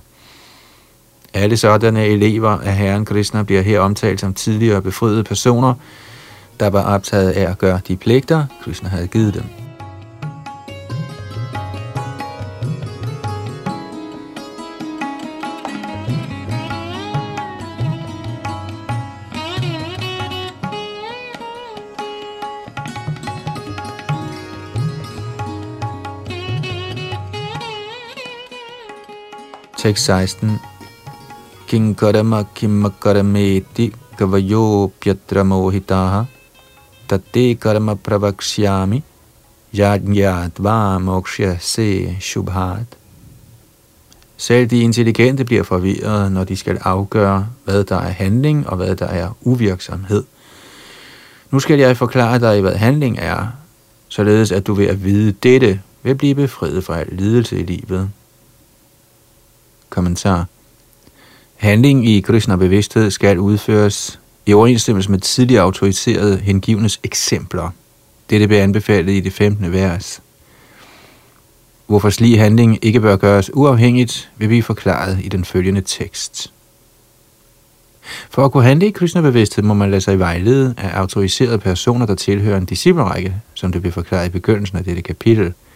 Alle 1.34 1.58
sådanne 1.58 2.06
elever 2.06 2.50
af 2.50 2.76
herren 2.76 3.06
Krishna 3.06 3.44
bliver 3.44 3.62
her 3.62 3.80
omtalt 3.80 4.20
som 4.20 4.34
tidligere 4.34 4.82
befriede 4.82 5.24
personer, 5.24 5.74
der 6.60 6.70
var 6.70 6.84
optaget 6.84 7.32
af 7.32 7.52
at 7.52 7.58
gøre 7.58 7.80
de 7.88 7.96
pligter, 7.96 8.46
Krishna 8.64 8.90
havde 8.90 9.08
givet 9.08 9.34
dem. 9.34 9.67
Tekst 29.78 30.06
16. 30.06 30.60
Kinkarama 31.68 32.44
kimakarameti 32.56 33.94
kavayo 34.18 34.90
pyatramohitaha 35.00 36.26
tate 37.08 37.56
karma 37.56 37.96
pravakshyami 37.96 39.04
yajnyatva 39.74 40.98
moksha 40.98 41.58
se 41.60 42.18
shubhat. 42.20 42.98
Selv 44.38 44.68
de 44.68 44.80
intelligente 44.80 45.46
bliver 45.46 45.64
forvirret, 45.64 46.32
når 46.32 46.44
de 46.44 46.56
skal 46.56 46.78
afgøre, 46.82 47.48
hvad 47.66 47.84
der 47.84 47.98
er 47.98 48.10
handling 48.10 48.70
og 48.70 48.78
hvad 48.78 48.96
der 48.96 49.08
er 49.08 49.38
uvirksomhed. 49.42 50.24
Nu 51.52 51.60
skal 51.60 51.80
jeg 51.80 51.98
forklare 51.98 52.40
dig, 52.40 52.62
hvad 52.62 52.76
handling 52.76 53.18
er, 53.20 53.48
således 54.08 54.52
at 54.52 54.68
du 54.68 54.74
ved 54.74 54.88
at 54.88 55.04
vide 55.04 55.32
dette 55.32 55.82
vil 56.04 56.16
blive 56.16 56.36
befriet 56.36 56.84
fra 56.84 57.00
al 57.00 57.08
lidelse 57.12 57.60
i 57.60 57.64
livet. 57.64 58.10
Kommentar. 59.98 60.46
Handling 61.56 62.10
i 62.10 62.22
Krishna-bevidsthed 62.22 63.12
skal 63.12 63.40
udføres 63.40 64.20
i 64.46 64.54
overensstemmelse 64.54 65.12
med 65.12 65.20
tidligere 65.20 65.64
autoriserede 65.64 66.38
hengivnes 66.38 67.00
eksempler. 67.04 67.70
Dette 68.30 68.48
bliver 68.48 68.64
anbefalet 68.64 69.14
i 69.14 69.20
det 69.20 69.34
15. 69.34 69.72
vers. 69.72 70.22
Hvorfor 71.88 72.10
slig 72.10 72.40
handling 72.40 72.86
ikke 72.86 73.00
bør 73.00 73.16
gøres 73.16 73.52
uafhængigt, 73.54 74.32
vil 74.38 74.48
blive 74.48 74.64
forklaret 74.64 75.20
i 75.24 75.28
den 75.28 75.46
følgende 75.46 75.82
tekst. 75.82 76.54
For 78.30 78.46
at 78.46 78.52
kunne 78.52 78.64
handle 78.64 78.88
i 78.88 78.92
Krishna-bevidsthed 78.92 79.64
må 79.64 79.74
man 79.74 79.92
lade 79.92 80.02
sig 80.02 80.20
vejlede 80.20 80.74
af 80.78 81.00
autoriserede 81.00 81.58
personer, 81.58 82.06
der 82.06 82.16
tilhører 82.16 82.58
en 82.58 82.66
disciplerække, 82.66 83.36
som 83.54 83.72
det 83.72 83.82
bliver 83.82 83.94
forklaret 83.94 84.28
i 84.28 84.30
begyndelsen 84.30 84.78
af 84.78 84.84
dette 84.84 85.02
kapitel– 85.02 85.54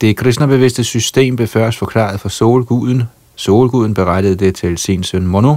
det 0.00 0.16
Krishna-bevidste 0.16 0.84
system 0.84 1.36
blev 1.36 1.48
først 1.48 1.78
forklaret 1.78 2.20
for 2.20 2.28
solguden. 2.28 3.02
Solguden 3.36 3.94
berettede 3.94 4.36
det 4.36 4.54
til 4.54 4.78
sin 4.78 5.02
søn 5.02 5.26
Mono, 5.26 5.56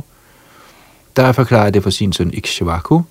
der 1.16 1.32
forklarede 1.32 1.72
det 1.72 1.84
for 1.84 1.90
sin 1.90 2.14
søn 2.14 2.32
Ikshvaku, 2.34 3.02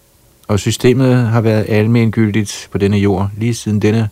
og 0.49 0.61
systemet 0.61 1.17
har 1.17 1.41
været 1.41 1.67
almengyldigt 1.69 2.69
på 2.73 2.79
denne 2.79 2.97
jord 2.97 3.31
lige 3.37 3.55
siden 3.55 3.83
denne 3.83 4.09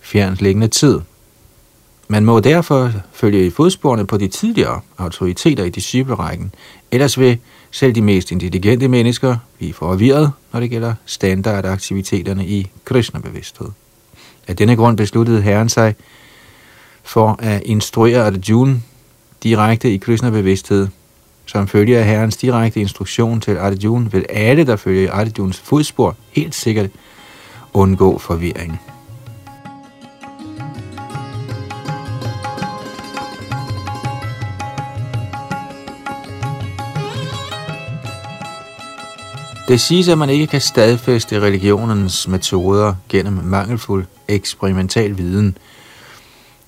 fjernlæggende 0.00 0.68
tid. 0.68 1.00
Man 2.08 2.24
må 2.24 2.40
derfor 2.40 2.92
følge 3.12 3.46
i 3.46 3.50
fodsporene 3.50 4.06
på 4.06 4.16
de 4.16 4.28
tidligere 4.28 4.80
autoriteter 4.98 5.64
i 5.64 5.70
disciplerækken, 5.70 6.54
ellers 6.90 7.18
vil 7.18 7.38
selv 7.70 7.94
de 7.94 8.02
mest 8.02 8.30
intelligente 8.32 8.88
mennesker 8.88 9.36
blive 9.58 9.72
forvirret, 9.72 10.32
når 10.52 10.60
det 10.60 10.70
gælder 10.70 10.94
standardaktiviteterne 11.06 12.46
i 12.46 12.70
kristnebevidsthed. 12.84 13.68
Af 14.48 14.56
denne 14.56 14.76
grund 14.76 14.96
besluttede 14.96 15.42
Herren 15.42 15.68
sig 15.68 15.94
for 17.10 17.36
at 17.38 17.62
instruere 17.64 18.26
Arjuna 18.26 18.76
direkte 19.42 19.94
i 19.94 19.96
Krishna-bevidsthed. 19.96 20.88
Som 21.46 21.68
følge 21.68 21.98
af 21.98 22.04
herrens 22.04 22.36
direkte 22.36 22.80
instruktion 22.80 23.40
til 23.40 23.56
Arjuna, 23.56 24.08
vil 24.08 24.26
alle, 24.28 24.66
der 24.66 24.76
følger 24.76 25.12
Arjunas 25.12 25.58
fodspor, 25.58 26.16
helt 26.32 26.54
sikkert 26.54 26.90
undgå 27.72 28.18
forvirring. 28.18 28.80
Det 39.68 39.80
siges, 39.80 40.08
at 40.08 40.18
man 40.18 40.30
ikke 40.30 40.46
kan 40.46 40.60
stadfæste 40.60 41.40
religionens 41.40 42.28
metoder 42.28 42.94
gennem 43.08 43.34
mangelfuld 43.44 44.04
eksperimental 44.28 45.18
viden– 45.18 45.56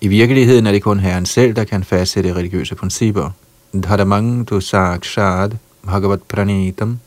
i 0.02 0.08
virkeligheden 0.08 0.66
er 0.66 0.72
det 0.72 0.82
kun 0.82 1.00
Herren 1.00 1.26
selv, 1.26 1.56
der 1.56 1.64
kan 1.64 1.84
fastsætte 1.84 2.34
religiøse 2.34 2.74
principper. 2.74 3.30
Dharamang 3.74 4.48
du 4.48 4.60
sakshad 4.60 5.50
bhagavat 5.84 6.22
pranitam. 6.22 7.00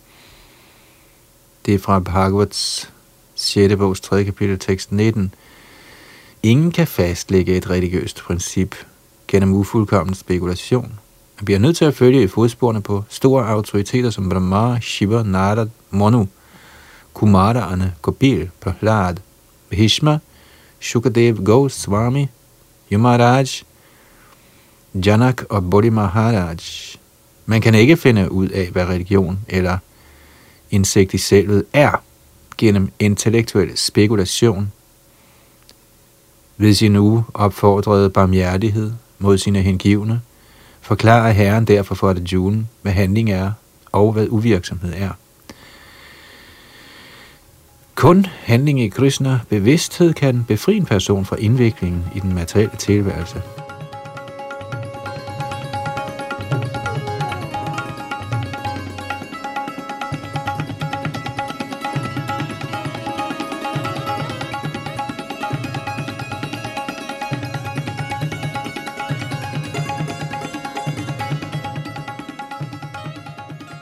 Det 1.65 1.73
er 1.73 1.79
fra 1.79 1.99
Bhagavats 1.99 2.89
6. 3.35 3.75
bogs 3.75 4.01
3. 4.01 4.23
kapitel, 4.23 4.59
tekst 4.59 4.91
19. 4.91 5.33
Ingen 6.43 6.71
kan 6.71 6.87
fastlægge 6.87 7.57
et 7.57 7.69
religiøst 7.69 8.21
princip 8.23 8.75
gennem 9.27 9.53
ufuldkommen 9.53 10.15
spekulation. 10.15 10.99
Man 11.37 11.45
bliver 11.45 11.59
nødt 11.59 11.77
til 11.77 11.85
at 11.85 11.95
følge 11.95 12.23
i 12.23 12.27
fodsporene 12.27 12.81
på 12.81 13.03
store 13.09 13.47
autoriteter 13.47 14.09
som 14.09 14.29
Brahma, 14.29 14.79
Shiva, 14.81 15.23
Narad, 15.23 15.67
Monu, 15.91 16.27
Kumara'erne, 17.13 17.85
Kapil, 18.03 18.49
Prahlad, 18.59 19.15
Bhishma, 19.69 20.19
Shukadev 20.79 21.43
Goswami, 21.43 22.27
Yumaraj, 22.91 23.45
Janak 24.95 25.43
og 25.49 25.69
Bodhi 25.69 25.89
Maharaj. 25.89 26.57
Man 27.45 27.61
kan 27.61 27.75
ikke 27.75 27.97
finde 27.97 28.31
ud 28.31 28.49
af, 28.49 28.67
hvad 28.67 28.85
religion 28.85 29.39
eller 29.47 29.77
indsigt 30.71 31.13
i 31.13 31.17
selvet 31.17 31.63
er 31.73 32.03
gennem 32.57 32.91
intellektuel 32.99 33.77
spekulation. 33.77 34.71
Ved 36.57 36.73
sin 36.73 37.23
opfordrede 37.33 38.09
barmhjertighed 38.09 38.91
mod 39.19 39.37
sine 39.37 39.61
hengivne, 39.61 40.21
forklarer 40.81 41.31
Herren 41.31 41.65
derfor 41.65 41.95
for 41.95 42.09
Arjuna, 42.09 42.63
hvad 42.81 42.91
handling 42.91 43.31
er 43.31 43.51
og 43.91 44.11
hvad 44.11 44.27
uvirksomhed 44.29 44.93
er. 44.95 45.11
Kun 47.95 48.25
handling 48.25 48.81
i 48.81 48.89
Krishna 48.89 49.39
bevidsthed 49.49 50.13
kan 50.13 50.45
befri 50.47 50.77
en 50.77 50.85
person 50.85 51.25
fra 51.25 51.35
indviklingen 51.39 52.03
i 52.15 52.19
den 52.19 52.33
materielle 52.33 52.75
tilværelse. 52.77 53.41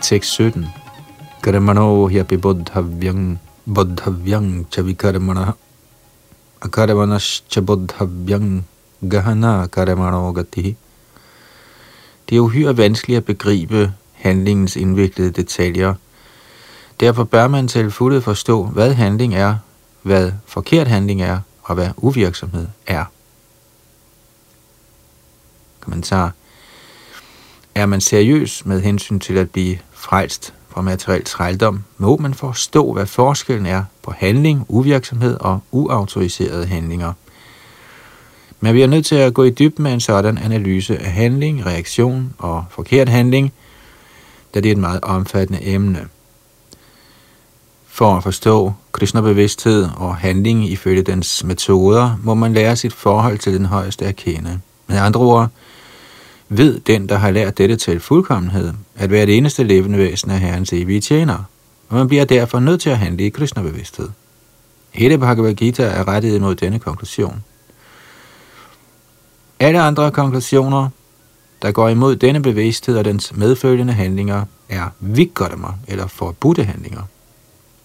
Tekst 0.02 0.32
17. 0.32 0.66
Karmano 1.44 2.10
yapibuddhavyang 2.10 3.40
buddhavyang 3.66 4.66
च 4.72 4.80
विकर्मणः 4.80 5.54
अकर्मणश्च 6.62 7.60
buddhavyang 7.60 8.64
gahana 9.08 9.68
karamano 9.68 10.34
gati. 10.34 10.76
Det 12.30 12.36
er 12.36 12.40
uhyre 12.40 12.78
vanskeligt 12.78 13.18
at 13.18 13.26
begribe 13.26 13.94
handlingens 14.14 14.76
indviklede 14.76 15.32
detaljer. 15.32 15.94
Derfor 17.00 17.24
bør 17.24 17.48
man 17.48 17.68
til 17.68 17.92
fulde 17.92 18.22
forstå, 18.22 18.66
hvad 18.66 18.94
handling 18.94 19.36
er, 19.36 19.56
hvad 20.02 20.32
forkert 20.46 20.88
handling 20.88 21.22
er, 21.22 21.40
og 21.64 21.76
hvad 21.76 21.90
uvirksomhed 21.98 22.68
er. 22.88 23.06
Kommentar. 25.80 26.32
Er 27.76 27.86
man 27.86 28.02
seriøs 28.02 28.66
med 28.66 28.82
hensyn 28.82 29.20
til 29.20 29.38
at 29.38 29.52
blive 29.52 29.78
frelst 29.92 30.54
fra 30.74 30.82
materiel 30.82 31.24
trældom, 31.24 31.84
må 31.98 32.18
man 32.18 32.34
forstå, 32.34 32.94
hvad 32.94 33.06
forskellen 33.06 33.66
er 33.66 33.84
på 34.04 34.14
handling, 34.18 34.66
uvirksomhed 34.68 35.38
og 35.40 35.60
uautoriserede 35.72 36.66
handlinger. 36.66 37.14
Men 38.60 38.74
vi 38.74 38.82
er 38.82 38.88
nødt 38.88 39.06
til 39.06 39.16
at 39.16 39.34
gå 39.34 39.44
i 39.44 39.50
dybden 39.50 39.84
med 39.84 39.94
en 39.94 40.00
sådan 40.00 40.38
analyse 40.38 40.98
af 40.98 41.12
handling, 41.12 41.66
reaktion 41.66 42.34
og 42.38 42.66
forkert 42.70 43.10
handling, 43.10 43.54
da 44.54 44.60
det 44.60 44.70
er 44.70 44.74
et 44.74 44.82
meget 44.82 45.00
omfattende 45.04 45.68
emne. 45.68 46.08
For 47.88 48.16
at 48.16 48.24
forstå 48.24 48.74
Krishna-bevidsthed 48.92 49.90
og 49.96 50.16
handling 50.16 50.70
ifølge 50.70 51.02
dens 51.02 51.44
metoder, 51.44 52.18
må 52.24 52.34
man 52.34 52.54
lære 52.54 52.76
sit 52.76 52.94
forhold 52.94 53.38
til 53.40 53.54
den 53.54 53.66
højeste 53.66 54.06
at 54.06 54.16
kende. 54.16 54.60
Med 54.88 54.98
andre 54.98 55.20
ord, 55.20 55.50
ved 56.50 56.80
den, 56.80 57.10
der 57.10 57.18
har 57.18 57.32
lært 57.32 57.58
dette 57.58 57.76
til 57.76 58.00
fuldkommenhed, 58.00 58.74
at 58.96 59.12
være 59.12 59.26
det 59.26 59.38
eneste 59.38 59.64
levende 59.64 59.98
væsen 59.98 60.32
af 60.32 60.40
Herrens 60.40 60.74
evige 60.74 61.02
tjener, 61.02 61.44
og 61.90 61.98
man 61.98 62.08
bliver 62.08 62.26
derfor 62.26 62.60
nødt 62.60 62.82
til 62.82 62.90
at 62.90 62.98
handle 62.98 63.26
i 63.26 63.30
Krishna-bevidsthed. 63.30 64.10
Hele 64.92 65.18
Bhagavad 65.18 65.54
Gita 65.54 65.84
er 65.84 66.08
rettet 66.08 66.36
imod 66.36 66.56
denne 66.56 66.80
konklusion. 66.80 67.44
Alle 69.60 69.82
andre 69.82 70.12
konklusioner, 70.12 70.90
der 71.62 71.72
går 71.72 71.90
imod 71.90 72.16
denne 72.16 72.42
bevidsthed 72.42 72.98
og 72.98 73.06
dens 73.06 73.36
medfølgende 73.36 73.94
handlinger, 73.94 74.46
er 74.70 74.90
vikkarma, 75.00 75.68
eller 75.88 76.08
forbudte 76.08 76.64
handlinger. 76.64 77.02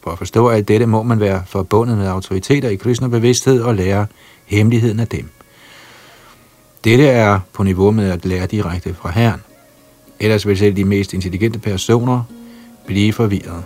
For 0.02 0.10
at 0.10 0.18
forstå 0.18 0.48
alt 0.48 0.68
dette 0.68 0.86
må 0.86 1.02
man 1.02 1.20
være 1.20 1.42
forbundet 1.46 1.98
med 1.98 2.06
autoriteter 2.06 2.68
i 2.68 2.76
Krishna-bevidsthed 2.76 3.62
og 3.62 3.74
lære 3.74 4.06
hemmeligheden 4.46 5.00
af 5.00 5.08
dem. 5.08 5.28
Dette 6.84 7.06
er 7.06 7.40
på 7.52 7.62
niveau 7.62 7.90
med 7.90 8.10
at 8.10 8.24
lære 8.24 8.46
direkte 8.46 8.94
fra 8.94 9.10
Herren. 9.10 9.40
Ellers 10.20 10.46
vil 10.46 10.58
selv 10.58 10.76
de 10.76 10.84
mest 10.84 11.14
intelligente 11.14 11.58
personer 11.58 12.22
blive 12.86 13.12
forvirret. 13.12 13.64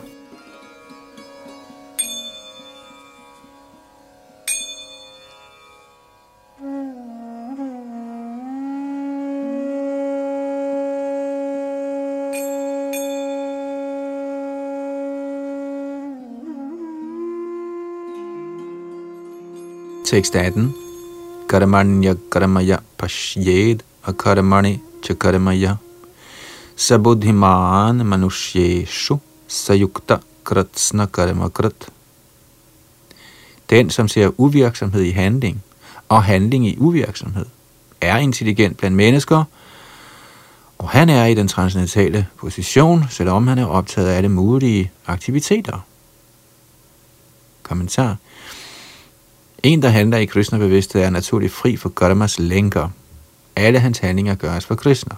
Tekst 20.04 20.36
18 20.36 20.74
Karamanya 21.48 22.14
karmaya 22.30 22.76
pashyed 22.98 23.80
akarmani 24.04 24.80
chakarmaya 25.02 25.76
sabudhiman 26.82 28.06
manushyeshu 28.06 29.18
sayukta 29.48 30.18
kratsna 30.44 31.06
karma 31.06 31.48
krat. 31.48 31.86
Den, 33.70 33.90
som 33.90 34.08
ser 34.08 34.30
uvirksomhed 34.40 35.02
i 35.02 35.10
handling 35.10 35.62
og 36.08 36.24
handling 36.24 36.66
i 36.66 36.76
uvirksomhed, 36.78 37.46
er 38.00 38.16
intelligent 38.16 38.76
blandt 38.76 38.96
mennesker, 38.96 39.44
og 40.78 40.88
han 40.88 41.08
er 41.08 41.26
i 41.26 41.34
den 41.34 41.48
transcendentale 41.48 42.26
position, 42.36 43.04
selvom 43.10 43.46
han 43.46 43.58
er 43.58 43.66
optaget 43.66 44.08
af 44.08 44.16
alle 44.16 44.28
mulige 44.28 44.90
aktiviteter. 45.06 45.78
Kommentar. 47.62 48.16
En, 49.62 49.82
der 49.82 49.88
handler 49.88 50.18
i 50.18 50.24
Krishna-bevidsthed, 50.24 51.02
er 51.02 51.10
naturligt 51.10 51.52
fri 51.52 51.76
for 51.76 51.88
karmas 51.88 52.38
lænker. 52.38 52.88
Alle 53.56 53.78
hans 53.78 53.98
handlinger 53.98 54.34
gøres 54.34 54.66
for 54.66 54.74
Krishna. 54.74 55.16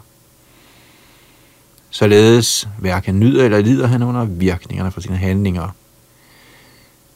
Således 1.94 2.68
hverken 2.78 3.20
nyder 3.20 3.44
eller 3.44 3.60
lider 3.60 3.86
han 3.86 4.02
under 4.02 4.24
virkningerne 4.24 4.90
fra 4.90 5.00
sine 5.00 5.16
handlinger. 5.16 5.68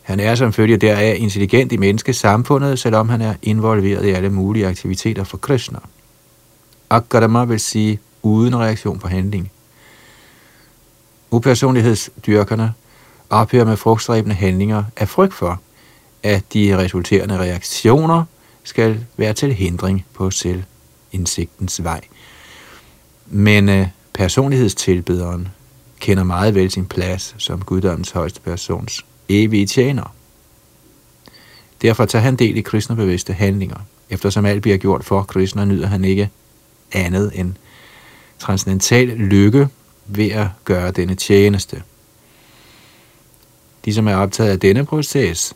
Han 0.02 0.20
er 0.20 0.34
som 0.34 0.52
følge 0.52 0.76
deraf 0.76 1.16
intelligent 1.18 1.72
i 1.72 1.76
menneskesamfundet, 1.76 2.78
selvom 2.78 3.08
han 3.08 3.20
er 3.20 3.34
involveret 3.42 4.04
i 4.06 4.10
alle 4.10 4.30
mulige 4.30 4.66
aktiviteter 4.66 5.24
for 5.24 5.36
Krishna. 5.36 5.78
Akadama 6.90 7.44
vil 7.44 7.60
sige 7.60 7.98
uden 8.22 8.56
reaktion 8.56 8.98
på 8.98 9.08
handling. 9.08 9.50
Upersonlighedsdyrkerne 11.30 12.72
ophører 13.30 13.64
med 13.64 13.76
frugtstræbende 13.76 14.34
handlinger 14.34 14.84
af 14.96 15.08
frygt 15.08 15.34
for, 15.34 15.60
at 16.22 16.52
de 16.54 16.78
resulterende 16.78 17.38
reaktioner 17.38 18.24
skal 18.62 19.04
være 19.16 19.32
til 19.32 19.54
hindring 19.54 20.06
på 20.14 20.30
selvindsigtens 20.30 21.84
vej. 21.84 22.00
Men 23.26 23.68
øh, 23.68 23.86
personlighedstilbederen 24.18 25.48
kender 26.00 26.24
meget 26.24 26.54
vel 26.54 26.70
sin 26.70 26.86
plads 26.86 27.34
som 27.38 27.64
guddommens 27.64 28.10
højeste 28.10 28.40
persons 28.40 29.04
evige 29.28 29.66
tjener. 29.66 30.14
Derfor 31.82 32.04
tager 32.04 32.22
han 32.22 32.36
del 32.36 32.56
i 32.56 32.60
kristnebevidste 32.60 33.32
handlinger. 33.32 33.76
Eftersom 34.10 34.44
alt 34.44 34.62
bliver 34.62 34.76
gjort 34.76 35.04
for 35.04 35.22
Krishna, 35.22 35.64
nyder 35.64 35.86
han 35.86 36.04
ikke 36.04 36.30
andet 36.92 37.32
end 37.34 37.54
transcendental 38.38 39.08
lykke 39.08 39.68
ved 40.06 40.30
at 40.30 40.46
gøre 40.64 40.90
denne 40.90 41.14
tjeneste. 41.14 41.82
De, 43.84 43.94
som 43.94 44.08
er 44.08 44.16
optaget 44.16 44.50
af 44.50 44.60
denne 44.60 44.86
proces, 44.86 45.54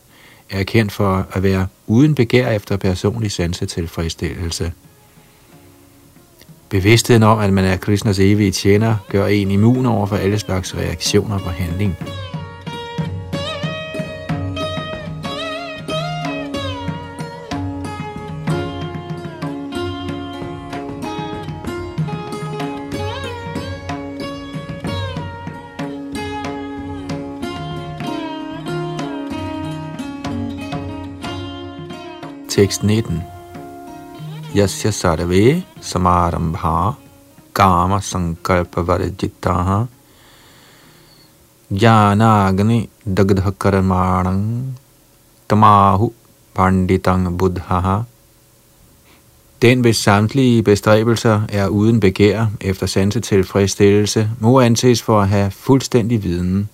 er 0.49 0.63
kendt 0.63 0.91
for 0.91 1.27
at 1.31 1.43
være 1.43 1.67
uden 1.87 2.15
begær 2.15 2.51
efter 2.51 2.77
personlig 2.77 3.31
sansetilfredsstillelse. 3.31 4.71
Bevidstheden 6.73 7.23
om, 7.23 7.39
at 7.39 7.53
man 7.53 7.65
er 7.65 7.77
Krishnas 7.77 8.19
evige 8.19 8.51
tjener, 8.51 8.95
gør 9.09 9.25
en 9.25 9.51
immun 9.51 9.85
over 9.85 10.05
for 10.05 10.15
alle 10.15 10.39
slags 10.39 10.75
reaktioner 10.77 11.39
på 11.39 11.49
handling. 11.49 11.97
Tekst 32.49 32.83
19. 32.83 33.23
Yasya 34.53 34.91
sarve 34.91 35.63
samarambha 35.81 36.95
kama 37.53 37.97
sankalpa 38.01 38.81
varajitaha 38.85 39.87
jnanagni 41.71 42.89
dagdha 43.17 43.51
karmanang 43.57 44.77
tamahu 45.49 46.13
panditang 46.53 47.37
buddhaha 47.37 48.05
den 49.63 49.81
hvis 49.81 49.97
samtlige 49.97 50.63
bestræbelser 50.63 51.41
er 51.49 51.67
uden 51.67 51.99
begær 51.99 52.45
efter 52.61 52.87
sansetilfredsstillelse, 52.87 54.29
må 54.39 54.59
anses 54.59 55.01
for 55.01 55.21
at 55.21 55.29
have 55.29 55.51
fuldstændig 55.51 56.23
viden. 56.23 56.69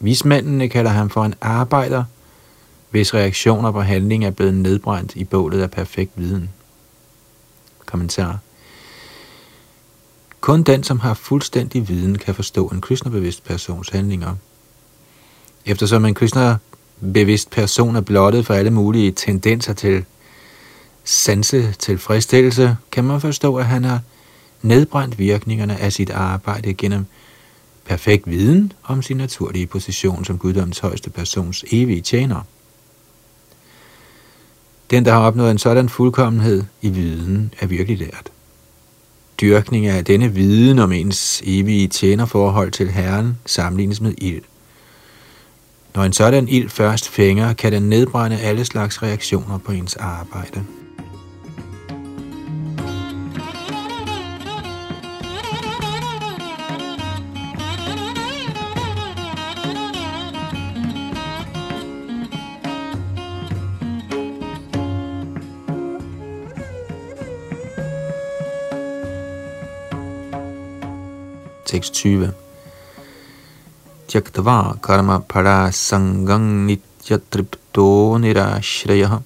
Vismændene 0.00 0.68
kalder 0.68 0.90
ham 0.90 1.10
for 1.10 1.24
en 1.24 1.34
arbejder, 1.40 2.04
hvis 2.94 3.14
reaktioner 3.14 3.70
på 3.70 3.80
handling 3.80 4.24
er 4.24 4.30
blevet 4.30 4.54
nedbrændt 4.54 5.12
i 5.16 5.24
bålet 5.24 5.62
af 5.62 5.70
perfekt 5.70 6.12
viden. 6.16 6.50
Kommentar. 7.86 8.38
Kun 10.40 10.62
den, 10.62 10.82
som 10.82 11.00
har 11.00 11.14
fuldstændig 11.14 11.88
viden, 11.88 12.18
kan 12.18 12.34
forstå 12.34 12.68
en 12.68 12.80
kristnebevidst 12.80 13.44
persons 13.44 13.88
handlinger. 13.88 14.34
Eftersom 15.66 16.04
en 16.04 16.14
kristnebevidst 16.14 17.50
person 17.50 17.96
er 17.96 18.00
blottet 18.00 18.46
for 18.46 18.54
alle 18.54 18.70
mulige 18.70 19.12
tendenser 19.12 19.72
til 19.72 20.04
sanse 21.04 21.72
tilfredsstillelse, 21.72 22.76
kan 22.92 23.04
man 23.04 23.20
forstå, 23.20 23.56
at 23.56 23.66
han 23.66 23.84
har 23.84 24.00
nedbrændt 24.62 25.18
virkningerne 25.18 25.80
af 25.80 25.92
sit 25.92 26.10
arbejde 26.10 26.74
gennem 26.74 27.06
perfekt 27.84 28.30
viden 28.30 28.72
om 28.84 29.02
sin 29.02 29.16
naturlige 29.16 29.66
position 29.66 30.24
som 30.24 30.38
guddoms 30.38 30.78
højeste 30.78 31.10
persons 31.10 31.64
evige 31.72 32.00
tjener. 32.00 32.42
Den, 34.94 35.04
der 35.04 35.12
har 35.12 35.20
opnået 35.20 35.50
en 35.50 35.58
sådan 35.58 35.88
fuldkommenhed 35.88 36.62
i 36.82 36.88
viden, 36.88 37.54
er 37.60 37.66
virkelig 37.66 37.98
lært. 37.98 38.30
Dyrkning 39.40 39.86
af 39.86 40.04
denne 40.04 40.28
viden 40.28 40.78
om 40.78 40.92
ens 40.92 41.42
evige 41.46 41.88
tjenerforhold 41.88 42.70
til 42.70 42.90
Herren 42.90 43.38
sammenlignes 43.46 44.00
med 44.00 44.14
ild. 44.18 44.42
Når 45.94 46.02
en 46.02 46.12
sådan 46.12 46.48
ild 46.48 46.68
først 46.68 47.08
fænger, 47.08 47.52
kan 47.52 47.72
den 47.72 47.82
nedbrænde 47.82 48.38
alle 48.38 48.64
slags 48.64 49.02
reaktioner 49.02 49.58
på 49.58 49.72
ens 49.72 49.96
arbejde. 49.96 50.64
Tekst 71.74 71.94
20 71.94 72.32
karma 74.82 75.18
para 75.18 75.72
sangang 75.72 76.66
nitya 76.66 77.18
tripto 77.30 78.14
nirashraya. 78.18 79.18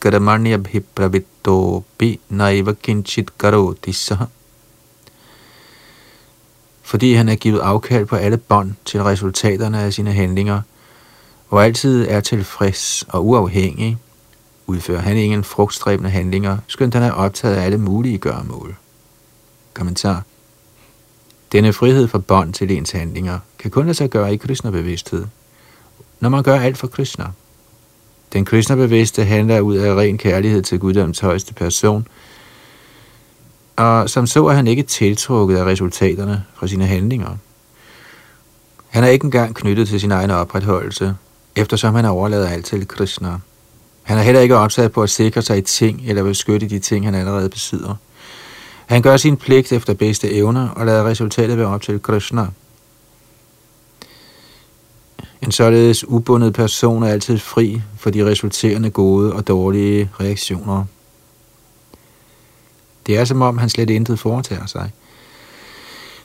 Karmanyabhipravitto 0.00 1.84
pi 1.96 2.18
naiva 2.30 2.74
kinchit 2.74 3.38
karoti 3.38 3.92
saha. 3.92 4.26
Fordi 6.82 7.14
han 7.14 7.28
er 7.28 7.36
givet 7.36 7.60
afkald 7.60 8.06
på 8.06 8.16
alle 8.16 8.36
bånd 8.36 8.74
til 8.84 9.02
resultaterne 9.02 9.80
af 9.80 9.92
sine 9.92 10.12
handlinger, 10.12 10.62
og 11.48 11.64
altid 11.64 12.08
er 12.08 12.20
tilfreds 12.20 13.04
og 13.08 13.26
uafhængig, 13.26 13.98
udfører 14.66 15.00
han 15.00 15.16
ingen 15.16 15.44
frugtstræbende 15.44 16.10
handlinger, 16.10 16.58
skønt 16.66 16.94
han 16.94 17.02
er 17.02 17.12
optaget 17.12 17.56
af 17.56 17.64
alle 17.64 17.78
mulige 17.78 18.18
gørmål. 18.18 18.76
Kommentar 19.74 20.22
denne 21.52 21.72
frihed 21.72 22.08
fra 22.08 22.18
bånd 22.18 22.52
til 22.52 22.70
ens 22.70 22.90
handlinger 22.90 23.38
kan 23.58 23.70
kun 23.70 23.84
lade 23.84 23.94
sig 23.94 24.10
gøre 24.10 24.34
i 24.34 24.36
Krishna-bevidsthed, 24.36 25.26
når 26.20 26.28
man 26.28 26.42
gør 26.42 26.60
alt 26.60 26.78
for 26.78 26.86
Krishna. 26.86 27.26
Den 28.32 28.44
Krishna-bevidste 28.44 29.24
handler 29.24 29.60
ud 29.60 29.76
af 29.76 29.94
ren 29.94 30.18
kærlighed 30.18 30.62
til 30.62 30.78
guddoms 30.78 31.18
højeste 31.18 31.54
person, 31.54 32.06
og 33.76 34.10
som 34.10 34.26
så 34.26 34.46
er 34.46 34.52
han 34.52 34.66
ikke 34.66 34.82
tiltrukket 34.82 35.56
af 35.56 35.64
resultaterne 35.64 36.44
fra 36.54 36.66
sine 36.66 36.86
handlinger. 36.86 37.36
Han 38.88 39.04
er 39.04 39.08
ikke 39.08 39.24
engang 39.24 39.54
knyttet 39.54 39.88
til 39.88 40.00
sin 40.00 40.12
egen 40.12 40.30
opretholdelse, 40.30 41.14
eftersom 41.56 41.94
han 41.94 42.04
overlader 42.04 42.48
alt 42.48 42.66
til 42.66 42.88
Krishna. 42.88 43.38
Han 44.02 44.18
er 44.18 44.22
heller 44.22 44.40
ikke 44.40 44.56
opsat 44.56 44.92
på 44.92 45.02
at 45.02 45.10
sikre 45.10 45.42
sig 45.42 45.58
i 45.58 45.62
ting 45.62 46.02
eller 46.06 46.22
beskytte 46.22 46.68
de 46.68 46.78
ting, 46.78 47.04
han 47.04 47.14
allerede 47.14 47.48
besidder. 47.48 47.94
Han 48.90 49.02
gør 49.02 49.16
sin 49.16 49.36
pligt 49.36 49.72
efter 49.72 49.94
bedste 49.94 50.32
evner 50.32 50.68
og 50.68 50.86
lader 50.86 51.04
resultatet 51.04 51.58
være 51.58 51.66
op 51.66 51.82
til 51.82 52.02
Krishna. 52.02 52.46
En 55.42 55.52
således 55.52 56.08
ubundet 56.08 56.54
person 56.54 57.02
er 57.02 57.08
altid 57.08 57.38
fri 57.38 57.80
for 57.96 58.10
de 58.10 58.26
resulterende 58.26 58.90
gode 58.90 59.32
og 59.32 59.48
dårlige 59.48 60.10
reaktioner. 60.20 60.84
Det 63.06 63.18
er 63.18 63.24
som 63.24 63.42
om, 63.42 63.58
han 63.58 63.68
slet 63.68 63.90
intet 63.90 64.18
foretager 64.18 64.66
sig. 64.66 64.90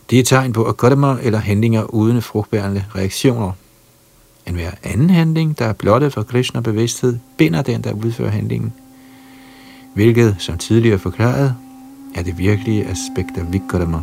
Det 0.10 0.20
er 0.20 0.24
tegn 0.24 0.54
på 0.54 0.66
akadema 0.66 1.18
eller 1.22 1.40
handlinger 1.40 1.84
uden 1.84 2.22
frugtbærende 2.22 2.86
reaktioner. 2.96 3.52
En 4.48 4.56
hver 4.56 4.72
anden 4.84 5.10
handling, 5.10 5.60
der 5.60 5.66
er 5.66 5.74
blottet 5.74 6.14
for 6.14 6.24
Krishna 6.24 6.60
bevidsthed, 6.60 7.18
binder 7.38 7.62
den, 7.62 7.84
der 7.84 7.94
udfører 7.94 8.32
handlingen. 8.32 8.74
Hvilket, 9.94 10.36
som 10.40 10.58
tidligere 10.58 11.00
forklaret, 11.00 11.56
er 12.16 12.24
det 12.24 12.38
virkelige 12.38 12.86
aspekt 12.86 13.38
af 13.38 13.54
Vikrama. 13.54 14.00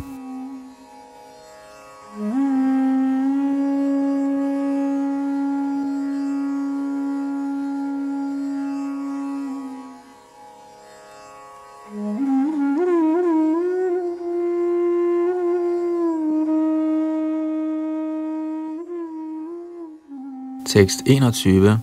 Tekst 20.65 21.01
21 21.05 21.79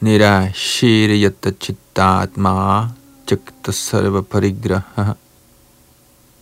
Nira 0.00 0.48
Shiriyata 3.26 3.42
Chittatma 3.62 3.72
Sarva 3.72 4.22
Parigraha 4.22 5.16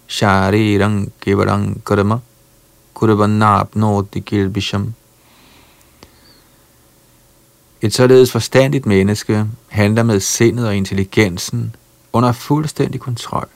Sharirang 0.09 1.11
Kevarang 1.21 1.83
Karma 1.85 2.21
Kurvanapnoti 2.95 4.21
Kilbisham 4.21 4.95
Et 7.83 7.95
således 7.95 8.33
forstandigt 8.33 8.87
menneske 8.87 9.47
handler 9.69 10.03
med 10.03 10.21
sindet 10.21 10.67
og 10.67 10.77
intelligensen 10.77 11.77
under 12.13 12.33
fuldstændig 12.33 13.01
kontrol. 13.01 13.49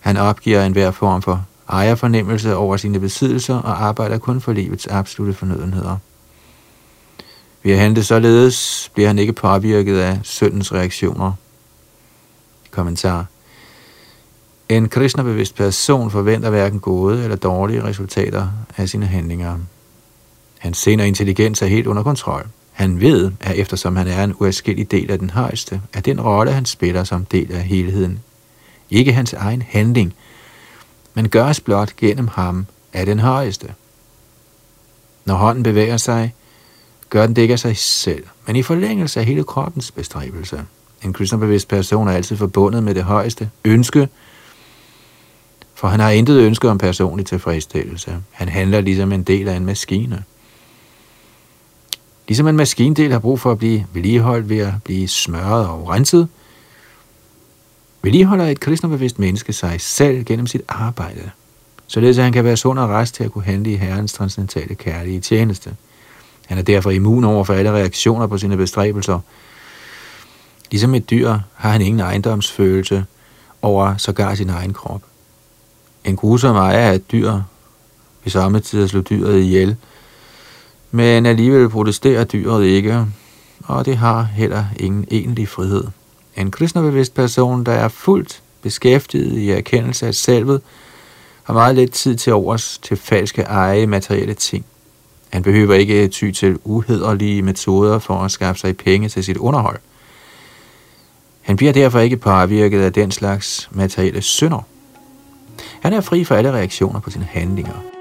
Han 0.00 0.16
opgiver 0.16 0.62
enhver 0.62 0.90
form 0.90 1.22
for 1.22 1.46
ejerfornemmelse 1.68 2.56
over 2.56 2.76
sine 2.76 3.00
besiddelser 3.00 3.54
og 3.54 3.84
arbejder 3.84 4.18
kun 4.18 4.40
for 4.40 4.52
livets 4.52 4.86
absolute 4.86 5.34
fornødenheder. 5.34 5.98
Ved 7.64 7.72
at 7.72 7.78
handle 7.78 8.04
således 8.04 8.90
bliver 8.94 9.06
han 9.06 9.18
ikke 9.18 9.32
påvirket 9.32 9.98
af 9.98 10.18
syndens 10.22 10.72
reaktioner. 10.72 11.32
Kommentar. 12.70 13.26
En 14.68 14.88
kristnebevidst 14.88 15.54
person 15.54 16.10
forventer 16.10 16.50
hverken 16.50 16.80
gode 16.80 17.22
eller 17.22 17.36
dårlige 17.36 17.84
resultater 17.84 18.48
af 18.76 18.88
sine 18.88 19.06
handlinger. 19.06 19.58
Hans 20.58 20.78
sind 20.78 21.00
og 21.00 21.06
intelligens 21.06 21.62
er 21.62 21.66
helt 21.66 21.86
under 21.86 22.02
kontrol. 22.02 22.46
Han 22.72 23.00
ved, 23.00 23.32
at 23.40 23.56
eftersom 23.56 23.96
han 23.96 24.06
er 24.06 24.24
en 24.24 24.34
uadskillig 24.40 24.90
del 24.90 25.10
af 25.10 25.18
den 25.18 25.30
højeste, 25.30 25.80
at 25.92 26.04
den 26.04 26.20
rolle, 26.20 26.52
han 26.52 26.64
spiller 26.64 27.04
som 27.04 27.24
del 27.24 27.52
af 27.52 27.62
helheden, 27.62 28.20
ikke 28.90 29.12
hans 29.12 29.32
egen 29.32 29.62
handling, 29.62 30.14
men 31.14 31.28
gøres 31.28 31.60
blot 31.60 31.96
gennem 31.96 32.28
ham 32.28 32.66
af 32.92 33.06
den 33.06 33.20
højeste. 33.20 33.74
Når 35.24 35.34
hånden 35.34 35.62
bevæger 35.62 35.96
sig, 35.96 36.34
gør 37.14 37.26
den 37.26 37.36
det 37.36 37.42
ikke 37.42 37.52
af 37.52 37.58
sig 37.58 37.76
selv, 37.76 38.24
men 38.46 38.56
i 38.56 38.62
forlængelse 38.62 39.20
af 39.20 39.26
hele 39.26 39.44
kroppens 39.44 39.90
bestræbelse. 39.90 40.64
En 41.04 41.12
kristnebevidst 41.12 41.68
person 41.68 42.08
er 42.08 42.12
altid 42.12 42.36
forbundet 42.36 42.82
med 42.82 42.94
det 42.94 43.02
højeste 43.02 43.50
ønske, 43.64 44.08
for 45.74 45.88
han 45.88 46.00
har 46.00 46.10
intet 46.10 46.40
ønske 46.40 46.68
om 46.68 46.78
personlig 46.78 47.26
tilfredsstillelse. 47.26 48.16
Han 48.30 48.48
handler 48.48 48.80
ligesom 48.80 49.12
en 49.12 49.22
del 49.22 49.48
af 49.48 49.56
en 49.56 49.66
maskine. 49.66 50.22
Ligesom 52.28 52.48
en 52.48 52.56
maskindel 52.56 53.12
har 53.12 53.18
brug 53.18 53.40
for 53.40 53.52
at 53.52 53.58
blive 53.58 53.86
vedligeholdt 53.92 54.48
ved 54.48 54.58
at 54.58 54.74
blive 54.84 55.08
smørret 55.08 55.68
og 55.68 55.88
renset, 55.88 56.28
vedligeholder 58.02 58.44
et 58.44 58.60
kristnebevidst 58.60 59.18
menneske 59.18 59.52
sig 59.52 59.80
selv 59.80 60.24
gennem 60.24 60.46
sit 60.46 60.62
arbejde, 60.68 61.30
således 61.86 62.18
at 62.18 62.24
han 62.24 62.32
kan 62.32 62.44
være 62.44 62.56
sund 62.56 62.78
og 62.78 62.88
rest 62.88 63.14
til 63.14 63.24
at 63.24 63.32
kunne 63.32 63.44
handle 63.44 63.72
i 63.72 63.76
Herrens 63.76 64.12
transcendentale 64.12 64.74
kærlige 64.74 65.20
tjeneste. 65.20 65.76
Han 66.46 66.58
er 66.58 66.62
derfor 66.62 66.90
immun 66.90 67.24
over 67.24 67.44
for 67.44 67.54
alle 67.54 67.72
reaktioner 67.72 68.26
på 68.26 68.38
sine 68.38 68.56
bestræbelser. 68.56 69.20
Ligesom 70.70 70.94
et 70.94 71.10
dyr 71.10 71.38
har 71.54 71.70
han 71.70 71.82
ingen 71.82 72.00
ejendomsfølelse 72.00 73.04
over 73.62 73.96
sågar 73.96 74.34
sin 74.34 74.50
egen 74.50 74.72
krop. 74.72 75.02
En 76.04 76.16
grusom 76.16 76.56
ejer 76.56 76.90
af 76.90 76.94
et 76.94 77.12
dyr 77.12 77.40
vil 78.24 78.32
samtidig 78.32 78.88
slå 78.88 79.00
dyret 79.00 79.40
ihjel, 79.40 79.76
men 80.90 81.26
alligevel 81.26 81.68
protesterer 81.68 82.24
dyret 82.24 82.64
ikke, 82.64 83.06
og 83.64 83.86
det 83.86 83.96
har 83.96 84.22
heller 84.22 84.64
ingen 84.76 85.04
egentlig 85.10 85.48
frihed. 85.48 85.84
En 86.36 86.50
kristnebevidst 86.50 87.14
person, 87.14 87.64
der 87.64 87.72
er 87.72 87.88
fuldt 87.88 88.42
beskæftiget 88.62 89.38
i 89.38 89.50
erkendelse 89.50 90.06
af 90.06 90.14
selvet, 90.14 90.60
har 91.42 91.54
meget 91.54 91.74
lidt 91.74 91.92
tid 91.92 92.16
til 92.16 92.32
overs 92.32 92.78
til 92.82 92.96
falske 92.96 93.42
eje 93.42 93.86
materielle 93.86 94.34
ting. 94.34 94.64
Han 95.34 95.42
behøver 95.42 95.74
ikke 95.74 96.08
ty 96.08 96.30
til 96.30 96.58
uhederlige 96.64 97.42
metoder 97.42 97.98
for 97.98 98.14
at 98.14 98.30
skaffe 98.30 98.60
sig 98.60 98.76
penge 98.76 99.08
til 99.08 99.24
sit 99.24 99.36
underhold. 99.36 99.78
Han 101.42 101.56
bliver 101.56 101.72
derfor 101.72 102.00
ikke 102.00 102.16
påvirket 102.16 102.80
af 102.80 102.92
den 102.92 103.10
slags 103.10 103.68
materielle 103.72 104.22
synder. 104.22 104.66
Han 105.80 105.92
er 105.92 106.00
fri 106.00 106.24
for 106.24 106.34
alle 106.34 106.52
reaktioner 106.52 107.00
på 107.00 107.10
sine 107.10 107.24
handlinger. 107.24 107.93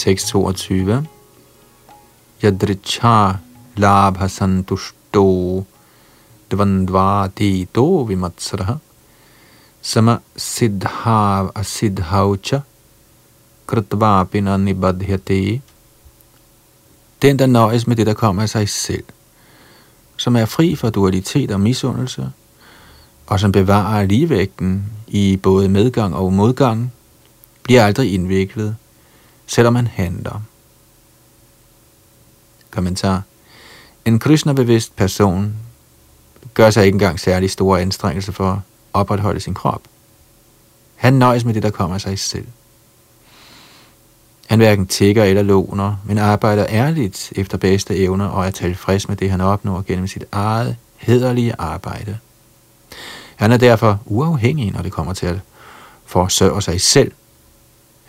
Tekst 0.00 0.28
22. 0.28 1.06
Yadricha 2.42 3.36
labha 3.76 4.28
santushto 4.28 5.64
dvandvati 6.50 7.68
do 7.74 8.04
vimatsraha 8.08 8.78
sama 9.82 10.18
siddhav 10.36 11.52
asiddhavcha 11.54 12.62
kritvapina 13.66 14.56
nibadhyate. 14.56 15.60
Den, 17.22 17.38
der 17.38 17.46
nøjes 17.46 17.86
med 17.86 17.96
det, 17.96 18.06
der 18.06 18.14
kommer 18.14 18.42
af 18.42 18.48
sig 18.48 18.68
selv, 18.68 19.04
som 20.16 20.36
er 20.36 20.44
fri 20.44 20.76
for 20.76 20.90
dualitet 20.90 21.50
og 21.50 21.60
misundelse, 21.60 22.30
og 23.26 23.40
som 23.40 23.52
bevarer 23.52 24.06
ligevægten 24.06 24.84
i 25.08 25.36
både 25.36 25.68
medgang 25.68 26.14
og 26.14 26.32
modgang, 26.32 26.92
bliver 27.62 27.84
aldrig 27.84 28.14
indviklet, 28.14 28.76
selvom 29.50 29.72
man 29.72 29.86
handler. 29.86 30.42
Kommentar. 32.70 33.22
En 34.04 34.18
Krishna-bevidst 34.18 34.96
person 34.96 35.54
gør 36.54 36.70
sig 36.70 36.84
ikke 36.84 36.94
engang 36.94 37.20
særlig 37.20 37.50
store 37.50 37.80
anstrengelser 37.80 38.32
for 38.32 38.52
at 38.52 38.58
opretholde 38.92 39.40
sin 39.40 39.54
krop. 39.54 39.82
Han 40.96 41.12
nøjes 41.12 41.44
med 41.44 41.54
det, 41.54 41.62
der 41.62 41.70
kommer 41.70 41.94
af 41.94 42.00
sig 42.00 42.18
selv. 42.18 42.46
Han 44.46 44.58
hverken 44.58 44.86
tigger 44.86 45.24
eller 45.24 45.42
låner, 45.42 45.96
men 46.04 46.18
arbejder 46.18 46.66
ærligt 46.68 47.32
efter 47.36 47.58
bedste 47.58 47.96
evner 47.96 48.26
og 48.26 48.46
er 48.46 48.50
tilfreds 48.50 49.08
med 49.08 49.16
det, 49.16 49.30
han 49.30 49.40
opnår 49.40 49.84
gennem 49.86 50.06
sit 50.06 50.24
eget 50.32 50.76
hederlige 50.96 51.54
arbejde. 51.58 52.18
Han 53.36 53.52
er 53.52 53.56
derfor 53.56 54.00
uafhængig, 54.04 54.72
når 54.72 54.82
det 54.82 54.92
kommer 54.92 55.12
til 55.12 55.26
at 55.26 55.40
forsørge 56.06 56.62
sig 56.62 56.80
selv. 56.80 57.12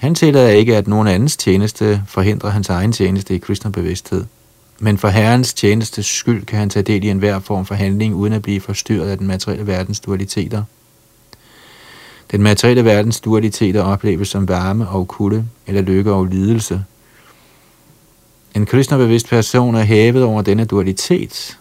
Han 0.02 0.16
tillader 0.16 0.50
ikke, 0.50 0.78
at 0.78 0.88
nogen 0.88 1.08
andens 1.08 1.38
tjeneste 1.38 2.04
forhindrer 2.08 2.50
hans 2.50 2.70
egen 2.70 2.92
tjeneste 2.92 3.36
i 3.36 3.38
kristne 3.38 3.72
bevidsthed. 3.72 4.26
Men 4.80 4.98
for 4.98 5.08
Herrens 5.08 5.54
tjenestes 5.54 6.06
skyld 6.06 6.46
kan 6.46 6.60
han 6.60 6.70
tage 6.70 6.84
del 6.84 7.04
i 7.04 7.10
enhver 7.10 7.40
form 7.40 7.66
for 7.66 7.76
handling, 7.76 8.16
uden 8.16 8.34
at 8.34 8.42
blive 8.42 8.62
forstyrret 8.62 9.10
af 9.10 9.18
den 9.18 9.28
materielle 9.28 9.68
verdens 9.68 10.00
dualiteter. 10.00 10.64
Den 12.32 12.44
materielle 12.44 12.86
verdens 12.86 13.20
dualiteter 13.20 13.82
opleves 13.82 14.30
som 14.30 14.48
varme 14.48 14.90
og 14.90 15.08
kulde, 15.08 15.46
eller 15.68 15.82
lykke 15.82 16.12
og 16.12 16.26
lidelse. 16.26 16.84
En 18.56 18.66
kristnerbevidst 18.66 19.30
person 19.30 19.76
er 19.76 19.84
hævet 19.84 20.24
over 20.24 20.42
denne 20.42 20.66
dualitet, 20.66 21.58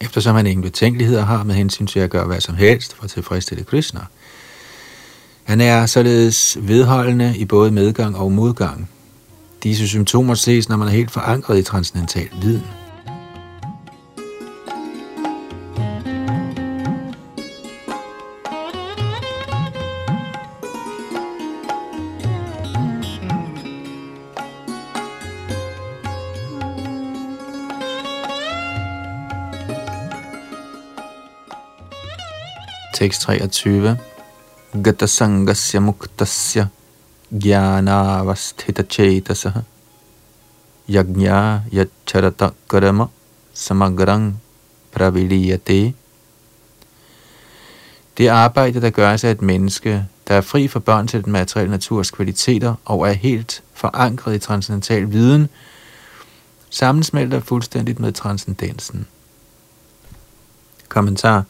eftersom 0.00 0.36
han 0.36 0.46
ingen 0.46 0.62
betænkeligheder 0.62 1.24
har 1.24 1.42
med 1.42 1.54
hensyn 1.54 1.86
til 1.86 2.00
at 2.00 2.10
gøre 2.10 2.26
hvad 2.26 2.40
som 2.40 2.54
helst 2.54 2.94
for 2.94 3.04
at 3.04 3.10
tilfredsstille 3.10 3.64
kristner 3.64 4.02
han 5.44 5.60
er 5.60 5.86
således 5.86 6.58
vedholdende 6.60 7.34
i 7.36 7.44
både 7.44 7.70
medgang 7.70 8.16
og 8.16 8.32
modgang. 8.32 8.90
Disse 9.62 9.88
symptomer 9.88 10.34
ses, 10.34 10.68
når 10.68 10.76
man 10.76 10.88
er 10.88 10.92
helt 10.92 11.10
forankret 11.10 11.58
i 11.58 11.62
transcendental 11.62 12.28
viden. 12.42 12.66
Tekst 32.94 33.20
23. 33.20 33.98
गतसङ्गस्य 34.74 35.78
sangasya 35.78 35.80
muktasya 35.80 36.70
यज्ञा 40.88 41.38
यच्छरतकर्म 41.72 43.08
समग्रं 43.54 44.22
yacharata 44.22 44.32
praviliyate. 44.92 45.94
Det 48.18 48.28
arbejde, 48.28 48.80
der 48.80 48.90
gøres 48.90 49.24
af 49.24 49.30
et 49.30 49.42
menneske, 49.42 50.06
der 50.28 50.34
er 50.34 50.40
fri 50.40 50.68
for 50.68 50.80
børn 50.80 51.06
til 51.06 51.24
den 51.24 51.32
materielle 51.32 51.70
naturs 51.70 52.10
kvaliteter 52.10 52.74
og 52.84 53.08
er 53.08 53.12
helt 53.12 53.62
forankret 53.74 54.34
i 54.34 54.38
transcendental 54.38 55.12
viden, 55.12 55.48
sammensmelter 56.70 57.40
fuldstændigt 57.40 58.00
med 58.00 58.12
transcendensen. 58.12 59.06
Kommentar 60.88 61.44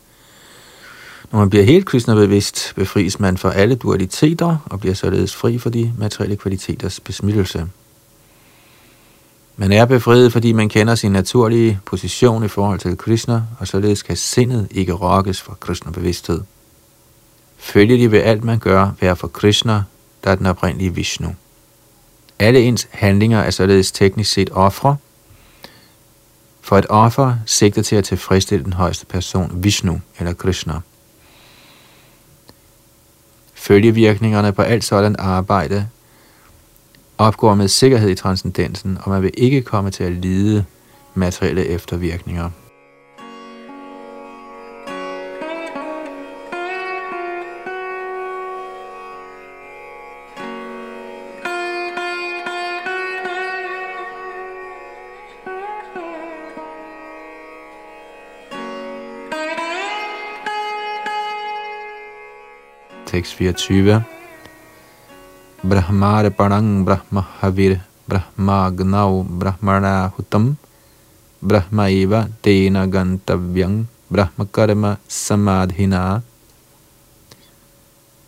når 1.32 1.38
man 1.38 1.50
bliver 1.50 1.64
helt 1.64 1.86
kristnebevidst, 1.86 2.72
befries 2.76 3.20
man 3.20 3.38
for 3.38 3.50
alle 3.50 3.74
dualiteter 3.74 4.56
og 4.64 4.80
bliver 4.80 4.94
således 4.94 5.34
fri 5.34 5.58
for 5.58 5.70
de 5.70 5.92
materielle 5.98 6.36
kvaliteters 6.36 7.00
besmittelse. 7.00 7.66
Man 9.56 9.72
er 9.72 9.84
befriet, 9.84 10.32
fordi 10.32 10.52
man 10.52 10.68
kender 10.68 10.94
sin 10.94 11.12
naturlige 11.12 11.80
position 11.86 12.44
i 12.44 12.48
forhold 12.48 12.78
til 12.78 12.96
Krishna, 12.96 13.42
og 13.58 13.68
således 13.68 14.02
kan 14.02 14.16
sindet 14.16 14.68
ikke 14.70 14.92
rokkes 14.92 15.40
fra 15.40 15.54
Krishna-bevidsthed. 15.60 16.40
Følger 17.58 17.96
de 17.96 18.12
ved 18.12 18.18
alt, 18.18 18.44
man 18.44 18.58
gør, 18.58 18.90
være 19.00 19.16
for 19.16 19.28
Krishna, 19.28 19.82
der 20.24 20.30
er 20.30 20.34
den 20.34 20.46
oprindelige 20.46 20.94
Vishnu. 20.94 21.34
Alle 22.38 22.60
ens 22.60 22.88
handlinger 22.90 23.38
er 23.38 23.50
således 23.50 23.92
teknisk 23.92 24.32
set 24.32 24.50
ofre, 24.52 24.96
for 26.60 26.78
et 26.78 26.86
offer 26.88 27.36
sigter 27.46 27.82
til 27.82 27.96
at 27.96 28.04
tilfredsstille 28.04 28.64
den 28.64 28.72
højeste 28.72 29.06
person, 29.06 29.64
Vishnu 29.64 30.00
eller 30.18 30.32
Krishna. 30.32 30.80
Følgevirkningerne 33.62 34.52
på 34.52 34.62
alt 34.62 34.84
sådan 34.84 35.16
arbejde 35.18 35.88
opgår 37.18 37.54
med 37.54 37.68
sikkerhed 37.68 38.10
i 38.10 38.14
transcendensen, 38.14 38.98
og 39.02 39.10
man 39.10 39.22
vil 39.22 39.30
ikke 39.34 39.62
komme 39.62 39.90
til 39.90 40.04
at 40.04 40.12
lide 40.12 40.64
materielle 41.14 41.66
eftervirkninger. 41.66 42.50
Tekst 63.12 63.34
24. 63.36 64.02
Brahmare 65.60 66.30
parang 66.30 66.84
brahma 66.86 67.22
havir 67.40 67.80
brahma 68.08 68.70
gnau 68.72 69.20
brahmana 69.22 70.08
hutam 70.16 70.56
brahma 71.42 71.90
eva 71.92 72.24
tena 72.42 72.86
gantavyang 72.86 73.84
brahma 74.08 74.46
karma 74.48 74.96
samadhina. 75.08 76.22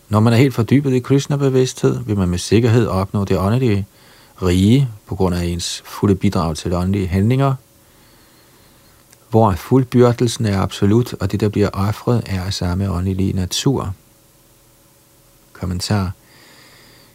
Når 0.09 0.21
man 0.21 0.33
er 0.33 0.37
helt 0.37 0.55
fordybet 0.55 0.93
i 0.93 1.01
Krishna-bevidsthed, 1.01 2.05
vil 2.05 2.17
man 2.17 2.29
med 2.29 2.39
sikkerhed 2.39 2.87
opnå 2.87 3.25
det 3.25 3.39
åndelige 3.39 3.87
rige 4.43 4.89
på 5.07 5.15
grund 5.15 5.35
af 5.35 5.45
ens 5.45 5.83
fulde 5.87 6.15
bidrag 6.15 6.57
til 6.57 6.75
åndelige 6.75 7.07
handlinger, 7.07 7.55
hvor 9.31 9.53
fuldbyrdelsen 9.53 10.47
er 10.47 10.61
absolut, 10.61 11.15
og 11.15 11.33
det, 11.33 11.41
der 11.41 11.49
bliver 11.49 11.69
offret, 11.73 12.23
er 12.27 12.43
af 12.43 12.53
samme 12.53 12.91
åndelige 12.91 13.33
natur. 13.33 13.95
Kommentar. 15.65 16.13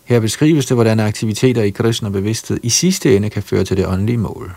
Her 0.03 0.19
beskrives 0.19 0.65
det, 0.65 0.77
hvordan 0.77 0.99
aktiviteter 0.99 1.61
i 1.63 1.69
Krishna 1.69 2.09
bevidsthed 2.09 2.59
i 2.63 2.69
sidste 2.69 3.15
ende 3.15 3.29
kan 3.29 3.43
føre 3.43 3.63
til 3.63 3.77
det 3.77 3.87
åndelige 3.87 4.17
mål. 4.17 4.55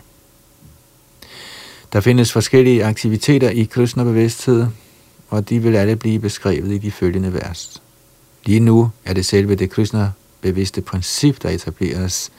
Der 1.93 2.01
findes 2.01 2.31
forskellige 2.31 2.85
aktiviteter 2.85 3.49
i 3.49 3.63
Krishna 3.63 4.03
bevidsthed, 4.03 4.67
og 5.29 5.49
de 5.49 5.59
vil 5.59 5.75
alle 5.75 5.95
blive 5.95 6.19
beskrevet 6.19 6.71
i 6.71 6.77
de 6.77 6.91
følgende 6.91 7.33
vers. 7.33 7.81
Lige 8.45 8.59
nu 8.59 8.89
er 9.05 9.13
det 9.13 9.25
selve 9.25 9.55
det 9.55 9.69
Krishna 9.69 10.11
bevidste 10.41 10.81
princip, 10.81 11.41
der 11.41 11.49
etableres. 11.49 12.31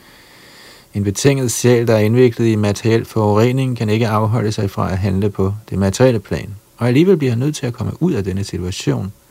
En 0.94 1.04
betinget 1.04 1.52
sjæl, 1.52 1.86
der 1.86 1.94
er 1.94 1.98
indviklet 1.98 2.46
i 2.46 2.56
materiel 2.56 3.04
forurening, 3.04 3.76
kan 3.76 3.88
ikke 3.88 4.08
afholde 4.08 4.52
sig 4.52 4.70
fra 4.70 4.92
at 4.92 4.98
handle 4.98 5.30
på 5.30 5.54
det 5.70 5.78
materielle 5.78 6.20
plan, 6.20 6.54
og 6.76 6.88
alligevel 6.88 7.16
bliver 7.16 7.30
han 7.30 7.38
nødt 7.38 7.56
til 7.56 7.66
at 7.66 7.72
komme 7.72 8.02
ud 8.02 8.12
af 8.12 8.24
denne 8.24 8.44
situation– 8.44 9.12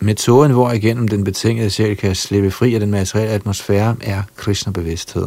Metoden, 0.00 0.52
hvor 0.52 0.70
igennem 0.72 1.08
den 1.08 1.24
betingede 1.24 1.70
sjæl 1.70 1.96
kan 1.96 2.14
slippe 2.14 2.50
fri 2.50 2.74
af 2.74 2.80
den 2.80 2.90
materielle 2.90 3.32
atmosfære, 3.32 3.96
er 4.00 4.22
Krishna-bevidsthed. 4.36 5.26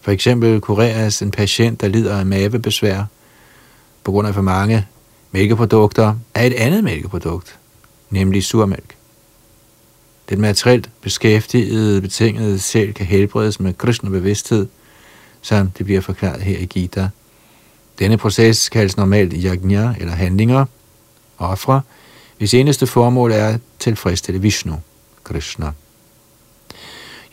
For 0.00 0.10
eksempel 0.10 0.60
kureres 0.60 1.22
en 1.22 1.30
patient, 1.30 1.80
der 1.80 1.88
lider 1.88 2.18
af 2.18 2.26
mavebesvær 2.26 3.04
på 4.04 4.12
grund 4.12 4.28
af 4.28 4.34
for 4.34 4.42
mange 4.42 4.86
mælkeprodukter, 5.30 6.14
af 6.34 6.46
et 6.46 6.52
andet 6.52 6.84
mælkeprodukt, 6.84 7.58
nemlig 8.10 8.44
surmælk. 8.44 8.96
Den 10.28 10.40
materielt 10.40 10.90
beskæftigede 11.00 12.00
betingede 12.00 12.58
sjæl 12.58 12.94
kan 12.94 13.06
helbredes 13.06 13.60
med 13.60 13.74
Krishna-bevidsthed, 13.74 14.66
som 15.42 15.70
det 15.70 15.86
bliver 15.86 16.00
forklaret 16.00 16.42
her 16.42 16.58
i 16.58 16.64
Gita. 16.64 17.08
Denne 17.98 18.16
proces 18.16 18.68
kaldes 18.68 18.96
normalt 18.96 19.32
yajna 19.36 19.94
eller 20.00 20.12
handlinger, 20.12 20.64
ofre, 21.38 21.80
hvis 22.42 22.54
eneste 22.54 22.86
formål 22.86 23.32
er 23.32 23.48
at 23.48 23.60
tilfredsstille 23.78 24.40
Vishnu, 24.40 24.74
Krishna. 25.24 25.72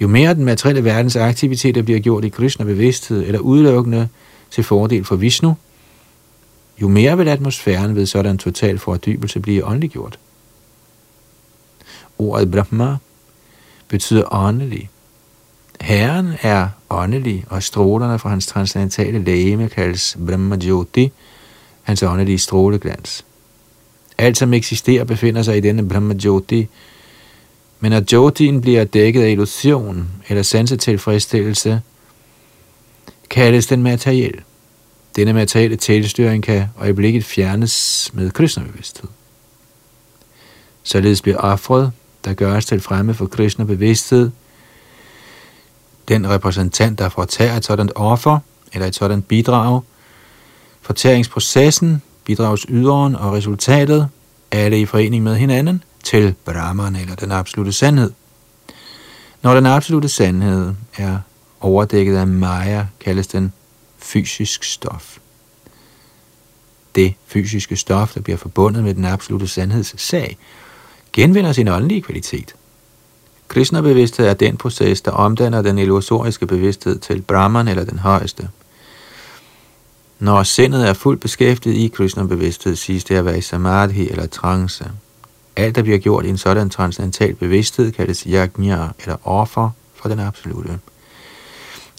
Jo 0.02 0.08
mere 0.08 0.34
den 0.34 0.46
materielle 0.46 0.84
verdens 0.84 1.16
aktiviteter 1.16 1.82
bliver 1.82 2.00
gjort 2.00 2.26
i 2.26 2.30
Krishna 2.30 2.66
bevidsthed 2.66 3.24
eller 3.26 3.40
udelukkende 3.40 4.08
til 4.52 4.64
fordel 4.64 5.06
for 5.06 5.16
Vishnu, 5.16 5.56
jo 6.82 6.88
mere 6.88 7.18
vil 7.18 7.28
atmosfæren 7.28 7.96
ved 7.96 8.06
sådan 8.06 8.38
total 8.38 8.80
fordybelse 8.80 9.40
blive 9.40 9.66
åndeliggjort. 9.66 10.20
Ordet 12.18 12.52
Brahma 12.52 12.98
betyder 13.88 14.34
åndelig. 14.34 14.90
Herren 15.82 16.34
er 16.42 16.68
åndelig, 16.90 17.46
og 17.50 17.64
strålerne 17.64 18.20
fra 18.20 18.30
hans 18.30 18.48
transcendentale 18.48 19.24
lægeme 19.24 19.70
kaldes 19.70 20.18
Brahma 20.28 20.58
Jyoti, 20.64 21.12
hans 21.84 22.04
åndelige 22.04 22.38
stråleglans. 22.38 23.26
Alt, 24.20 24.38
som 24.38 24.54
eksisterer, 24.54 25.04
befinder 25.04 25.44
sig 25.44 25.58
i 25.58 25.60
denne 25.60 25.90
Brahma 25.90 26.16
Jyoti, 26.24 26.68
men 27.80 27.92
når 27.92 28.04
Jyotien 28.12 28.62
bliver 28.62 28.84
dækket 28.84 29.22
af 29.24 29.30
illusion 29.30 30.08
eller 30.30 30.44
sansetilfredsstillelse, 30.44 31.82
kaldes 33.30 33.68
den 33.68 33.84
materiel. 33.84 34.42
Denne 35.16 35.34
materielle 35.34 35.76
tilstyring 35.76 36.44
kan 36.44 36.66
øjeblikket 36.80 37.26
fjernes 37.26 38.10
med 38.14 38.32
Krishna-bevidsthed. 38.32 39.10
Således 40.84 41.22
bliver 41.22 41.38
offret, 41.38 41.92
der 42.26 42.34
gøres 42.34 42.66
til 42.66 42.80
fremme 42.80 43.14
for 43.14 43.26
Krishna-bevidsthed, 43.26 44.32
den 46.08 46.30
repræsentant, 46.30 47.00
der 47.00 47.10
fortærer 47.10 47.58
et 47.58 47.66
sådan 47.66 47.90
offer 47.96 48.40
eller 48.74 48.88
et 48.88 48.96
sådan 48.96 49.22
bidrag, 49.22 49.82
fortæringsprocessen, 50.82 52.02
bidragsyderen 52.30 53.16
og 53.16 53.34
resultatet, 53.34 54.10
alle 54.52 54.82
i 54.82 54.86
forening 54.86 55.24
med 55.24 55.36
hinanden, 55.36 55.84
til 56.04 56.36
Brahman 56.46 56.96
eller 56.96 57.16
den 57.16 57.32
absolute 57.32 57.72
sandhed. 57.72 58.12
Når 59.42 59.56
den 59.56 59.66
absolute 59.66 60.10
sandhed 60.10 60.74
er 60.98 61.18
overdækket 61.62 62.18
af 62.18 62.28
Maya, 62.28 62.86
kaldes 63.00 63.28
den 63.28 63.54
fysisk 63.98 64.64
stof. 64.64 65.18
Det 66.96 67.14
fysiske 67.28 67.76
stof, 67.76 68.14
der 68.14 68.22
bliver 68.22 68.38
forbundet 68.38 68.84
med 68.84 68.94
den 68.94 69.06
absolute 69.06 69.48
sandheds 69.48 70.02
sag, 70.02 70.38
genvinder 71.14 71.52
sin 71.52 71.68
åndelige 71.68 72.02
kvalitet. 72.02 72.56
Krishna-bevidsthed 73.48 74.28
er 74.28 74.34
den 74.34 74.58
proces, 74.58 75.02
der 75.02 75.12
omdanner 75.12 75.62
den 75.62 75.78
illusoriske 75.78 76.48
bevidsthed 76.48 77.00
til 77.00 77.22
Brahman 77.22 77.68
eller 77.68 77.84
den 77.84 78.00
højeste. 78.00 78.50
Når 80.20 80.44
sindet 80.44 80.90
er 80.90 80.94
fuldt 80.94 81.22
beskæftiget 81.22 81.76
i 81.76 81.88
Krishna-bevidsthed, 81.88 82.76
siges 82.76 83.04
det 83.04 83.16
at 83.16 83.26
være 83.26 83.38
i 83.38 83.42
samadhi 83.42 84.10
eller 84.10 84.28
trance. 84.28 84.92
Alt, 85.56 85.76
der 85.76 85.82
bliver 85.82 85.98
gjort 85.98 86.26
i 86.26 86.30
en 86.30 86.38
sådan 86.38 86.70
transcendental 86.70 87.36
bevidsthed, 87.36 87.92
kaldes 87.92 88.24
yajna 88.28 88.90
eller 89.00 89.28
offer 89.28 89.70
for 89.96 90.10
den 90.10 90.20
absolute. 90.20 90.80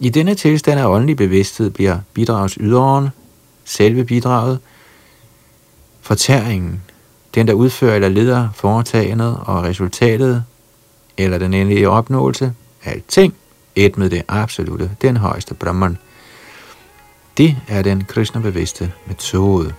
I 0.01 0.09
denne 0.09 0.35
tilstand 0.35 0.81
af 0.81 0.87
åndelig 0.87 1.17
bevidsthed 1.17 1.71
bliver 1.71 1.99
bidragsyderen, 2.15 3.09
selve 3.65 4.05
bidraget, 4.05 4.59
fortæringen, 6.01 6.83
den 7.35 7.49
der 7.49 7.53
udfører 7.53 7.95
eller 7.95 8.09
leder 8.09 8.49
foretagendet 8.55 9.39
og 9.43 9.63
resultatet, 9.63 10.45
eller 11.19 11.39
den 11.39 11.55
endelige 11.55 11.89
opnåelse, 11.89 12.53
alting, 12.85 13.35
et 13.77 13.99
med 13.99 14.11
det 14.11 14.23
absolute, 14.29 14.91
den 15.03 15.17
højeste 15.17 15.55
Brahman. 15.55 15.99
Det 17.41 17.57
er 17.69 17.83
den 17.83 18.05
kristne 18.05 18.43
bevidste 18.43 18.93
metode. 19.07 19.75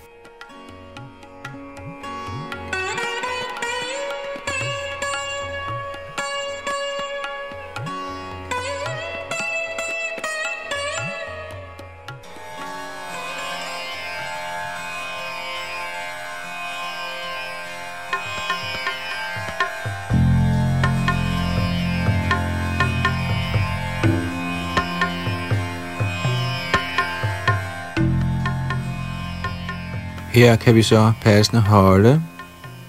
Her 30.42 30.56
kan 30.56 30.76
vi 30.76 30.82
så 30.82 31.12
passende 31.22 31.62
holde, 31.62 32.24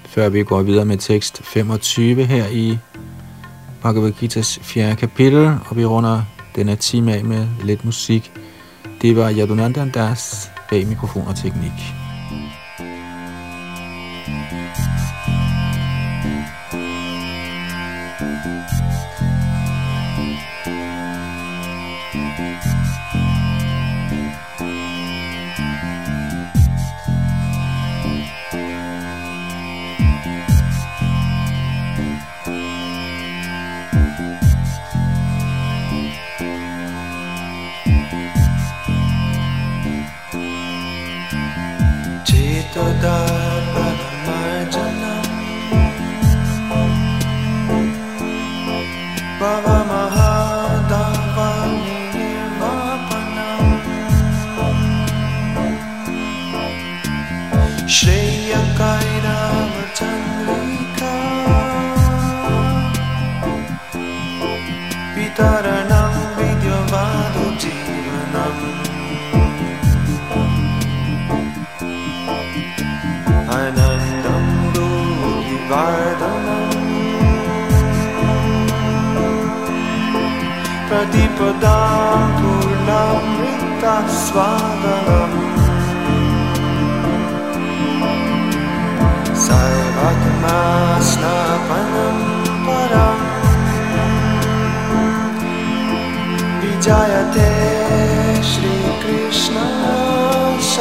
før 0.06 0.28
vi 0.28 0.42
går 0.42 0.62
videre 0.62 0.84
med 0.84 0.98
tekst 0.98 1.40
25 1.44 2.24
her 2.24 2.46
i 2.46 2.78
Bhagavad 3.82 4.12
Gita's 4.22 4.62
fjerde 4.62 4.96
kapitel, 4.96 5.58
og 5.68 5.76
vi 5.76 5.84
runder 5.84 6.22
denne 6.56 6.76
time 6.76 7.14
af 7.14 7.24
med 7.24 7.46
lidt 7.64 7.84
musik. 7.84 8.32
Det 9.02 9.16
var 9.16 9.32
Yadunandan 9.32 9.90
Das 9.90 10.50
bag 10.70 10.86
mikrofon 10.86 11.26
og 11.26 11.36
teknik. 11.36 12.01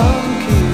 talking 0.02 0.71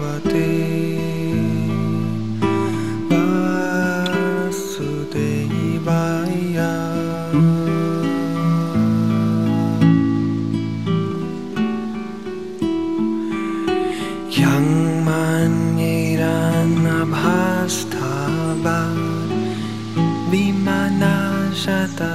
वते 0.00 0.48
असु 3.18 4.88
देवाय 5.14 6.58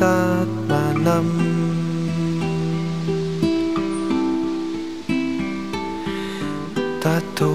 त्मनम् 0.00 1.32
ततोभयोनितु 7.02 7.54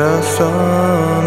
i 0.00 0.22
saw 0.22 1.17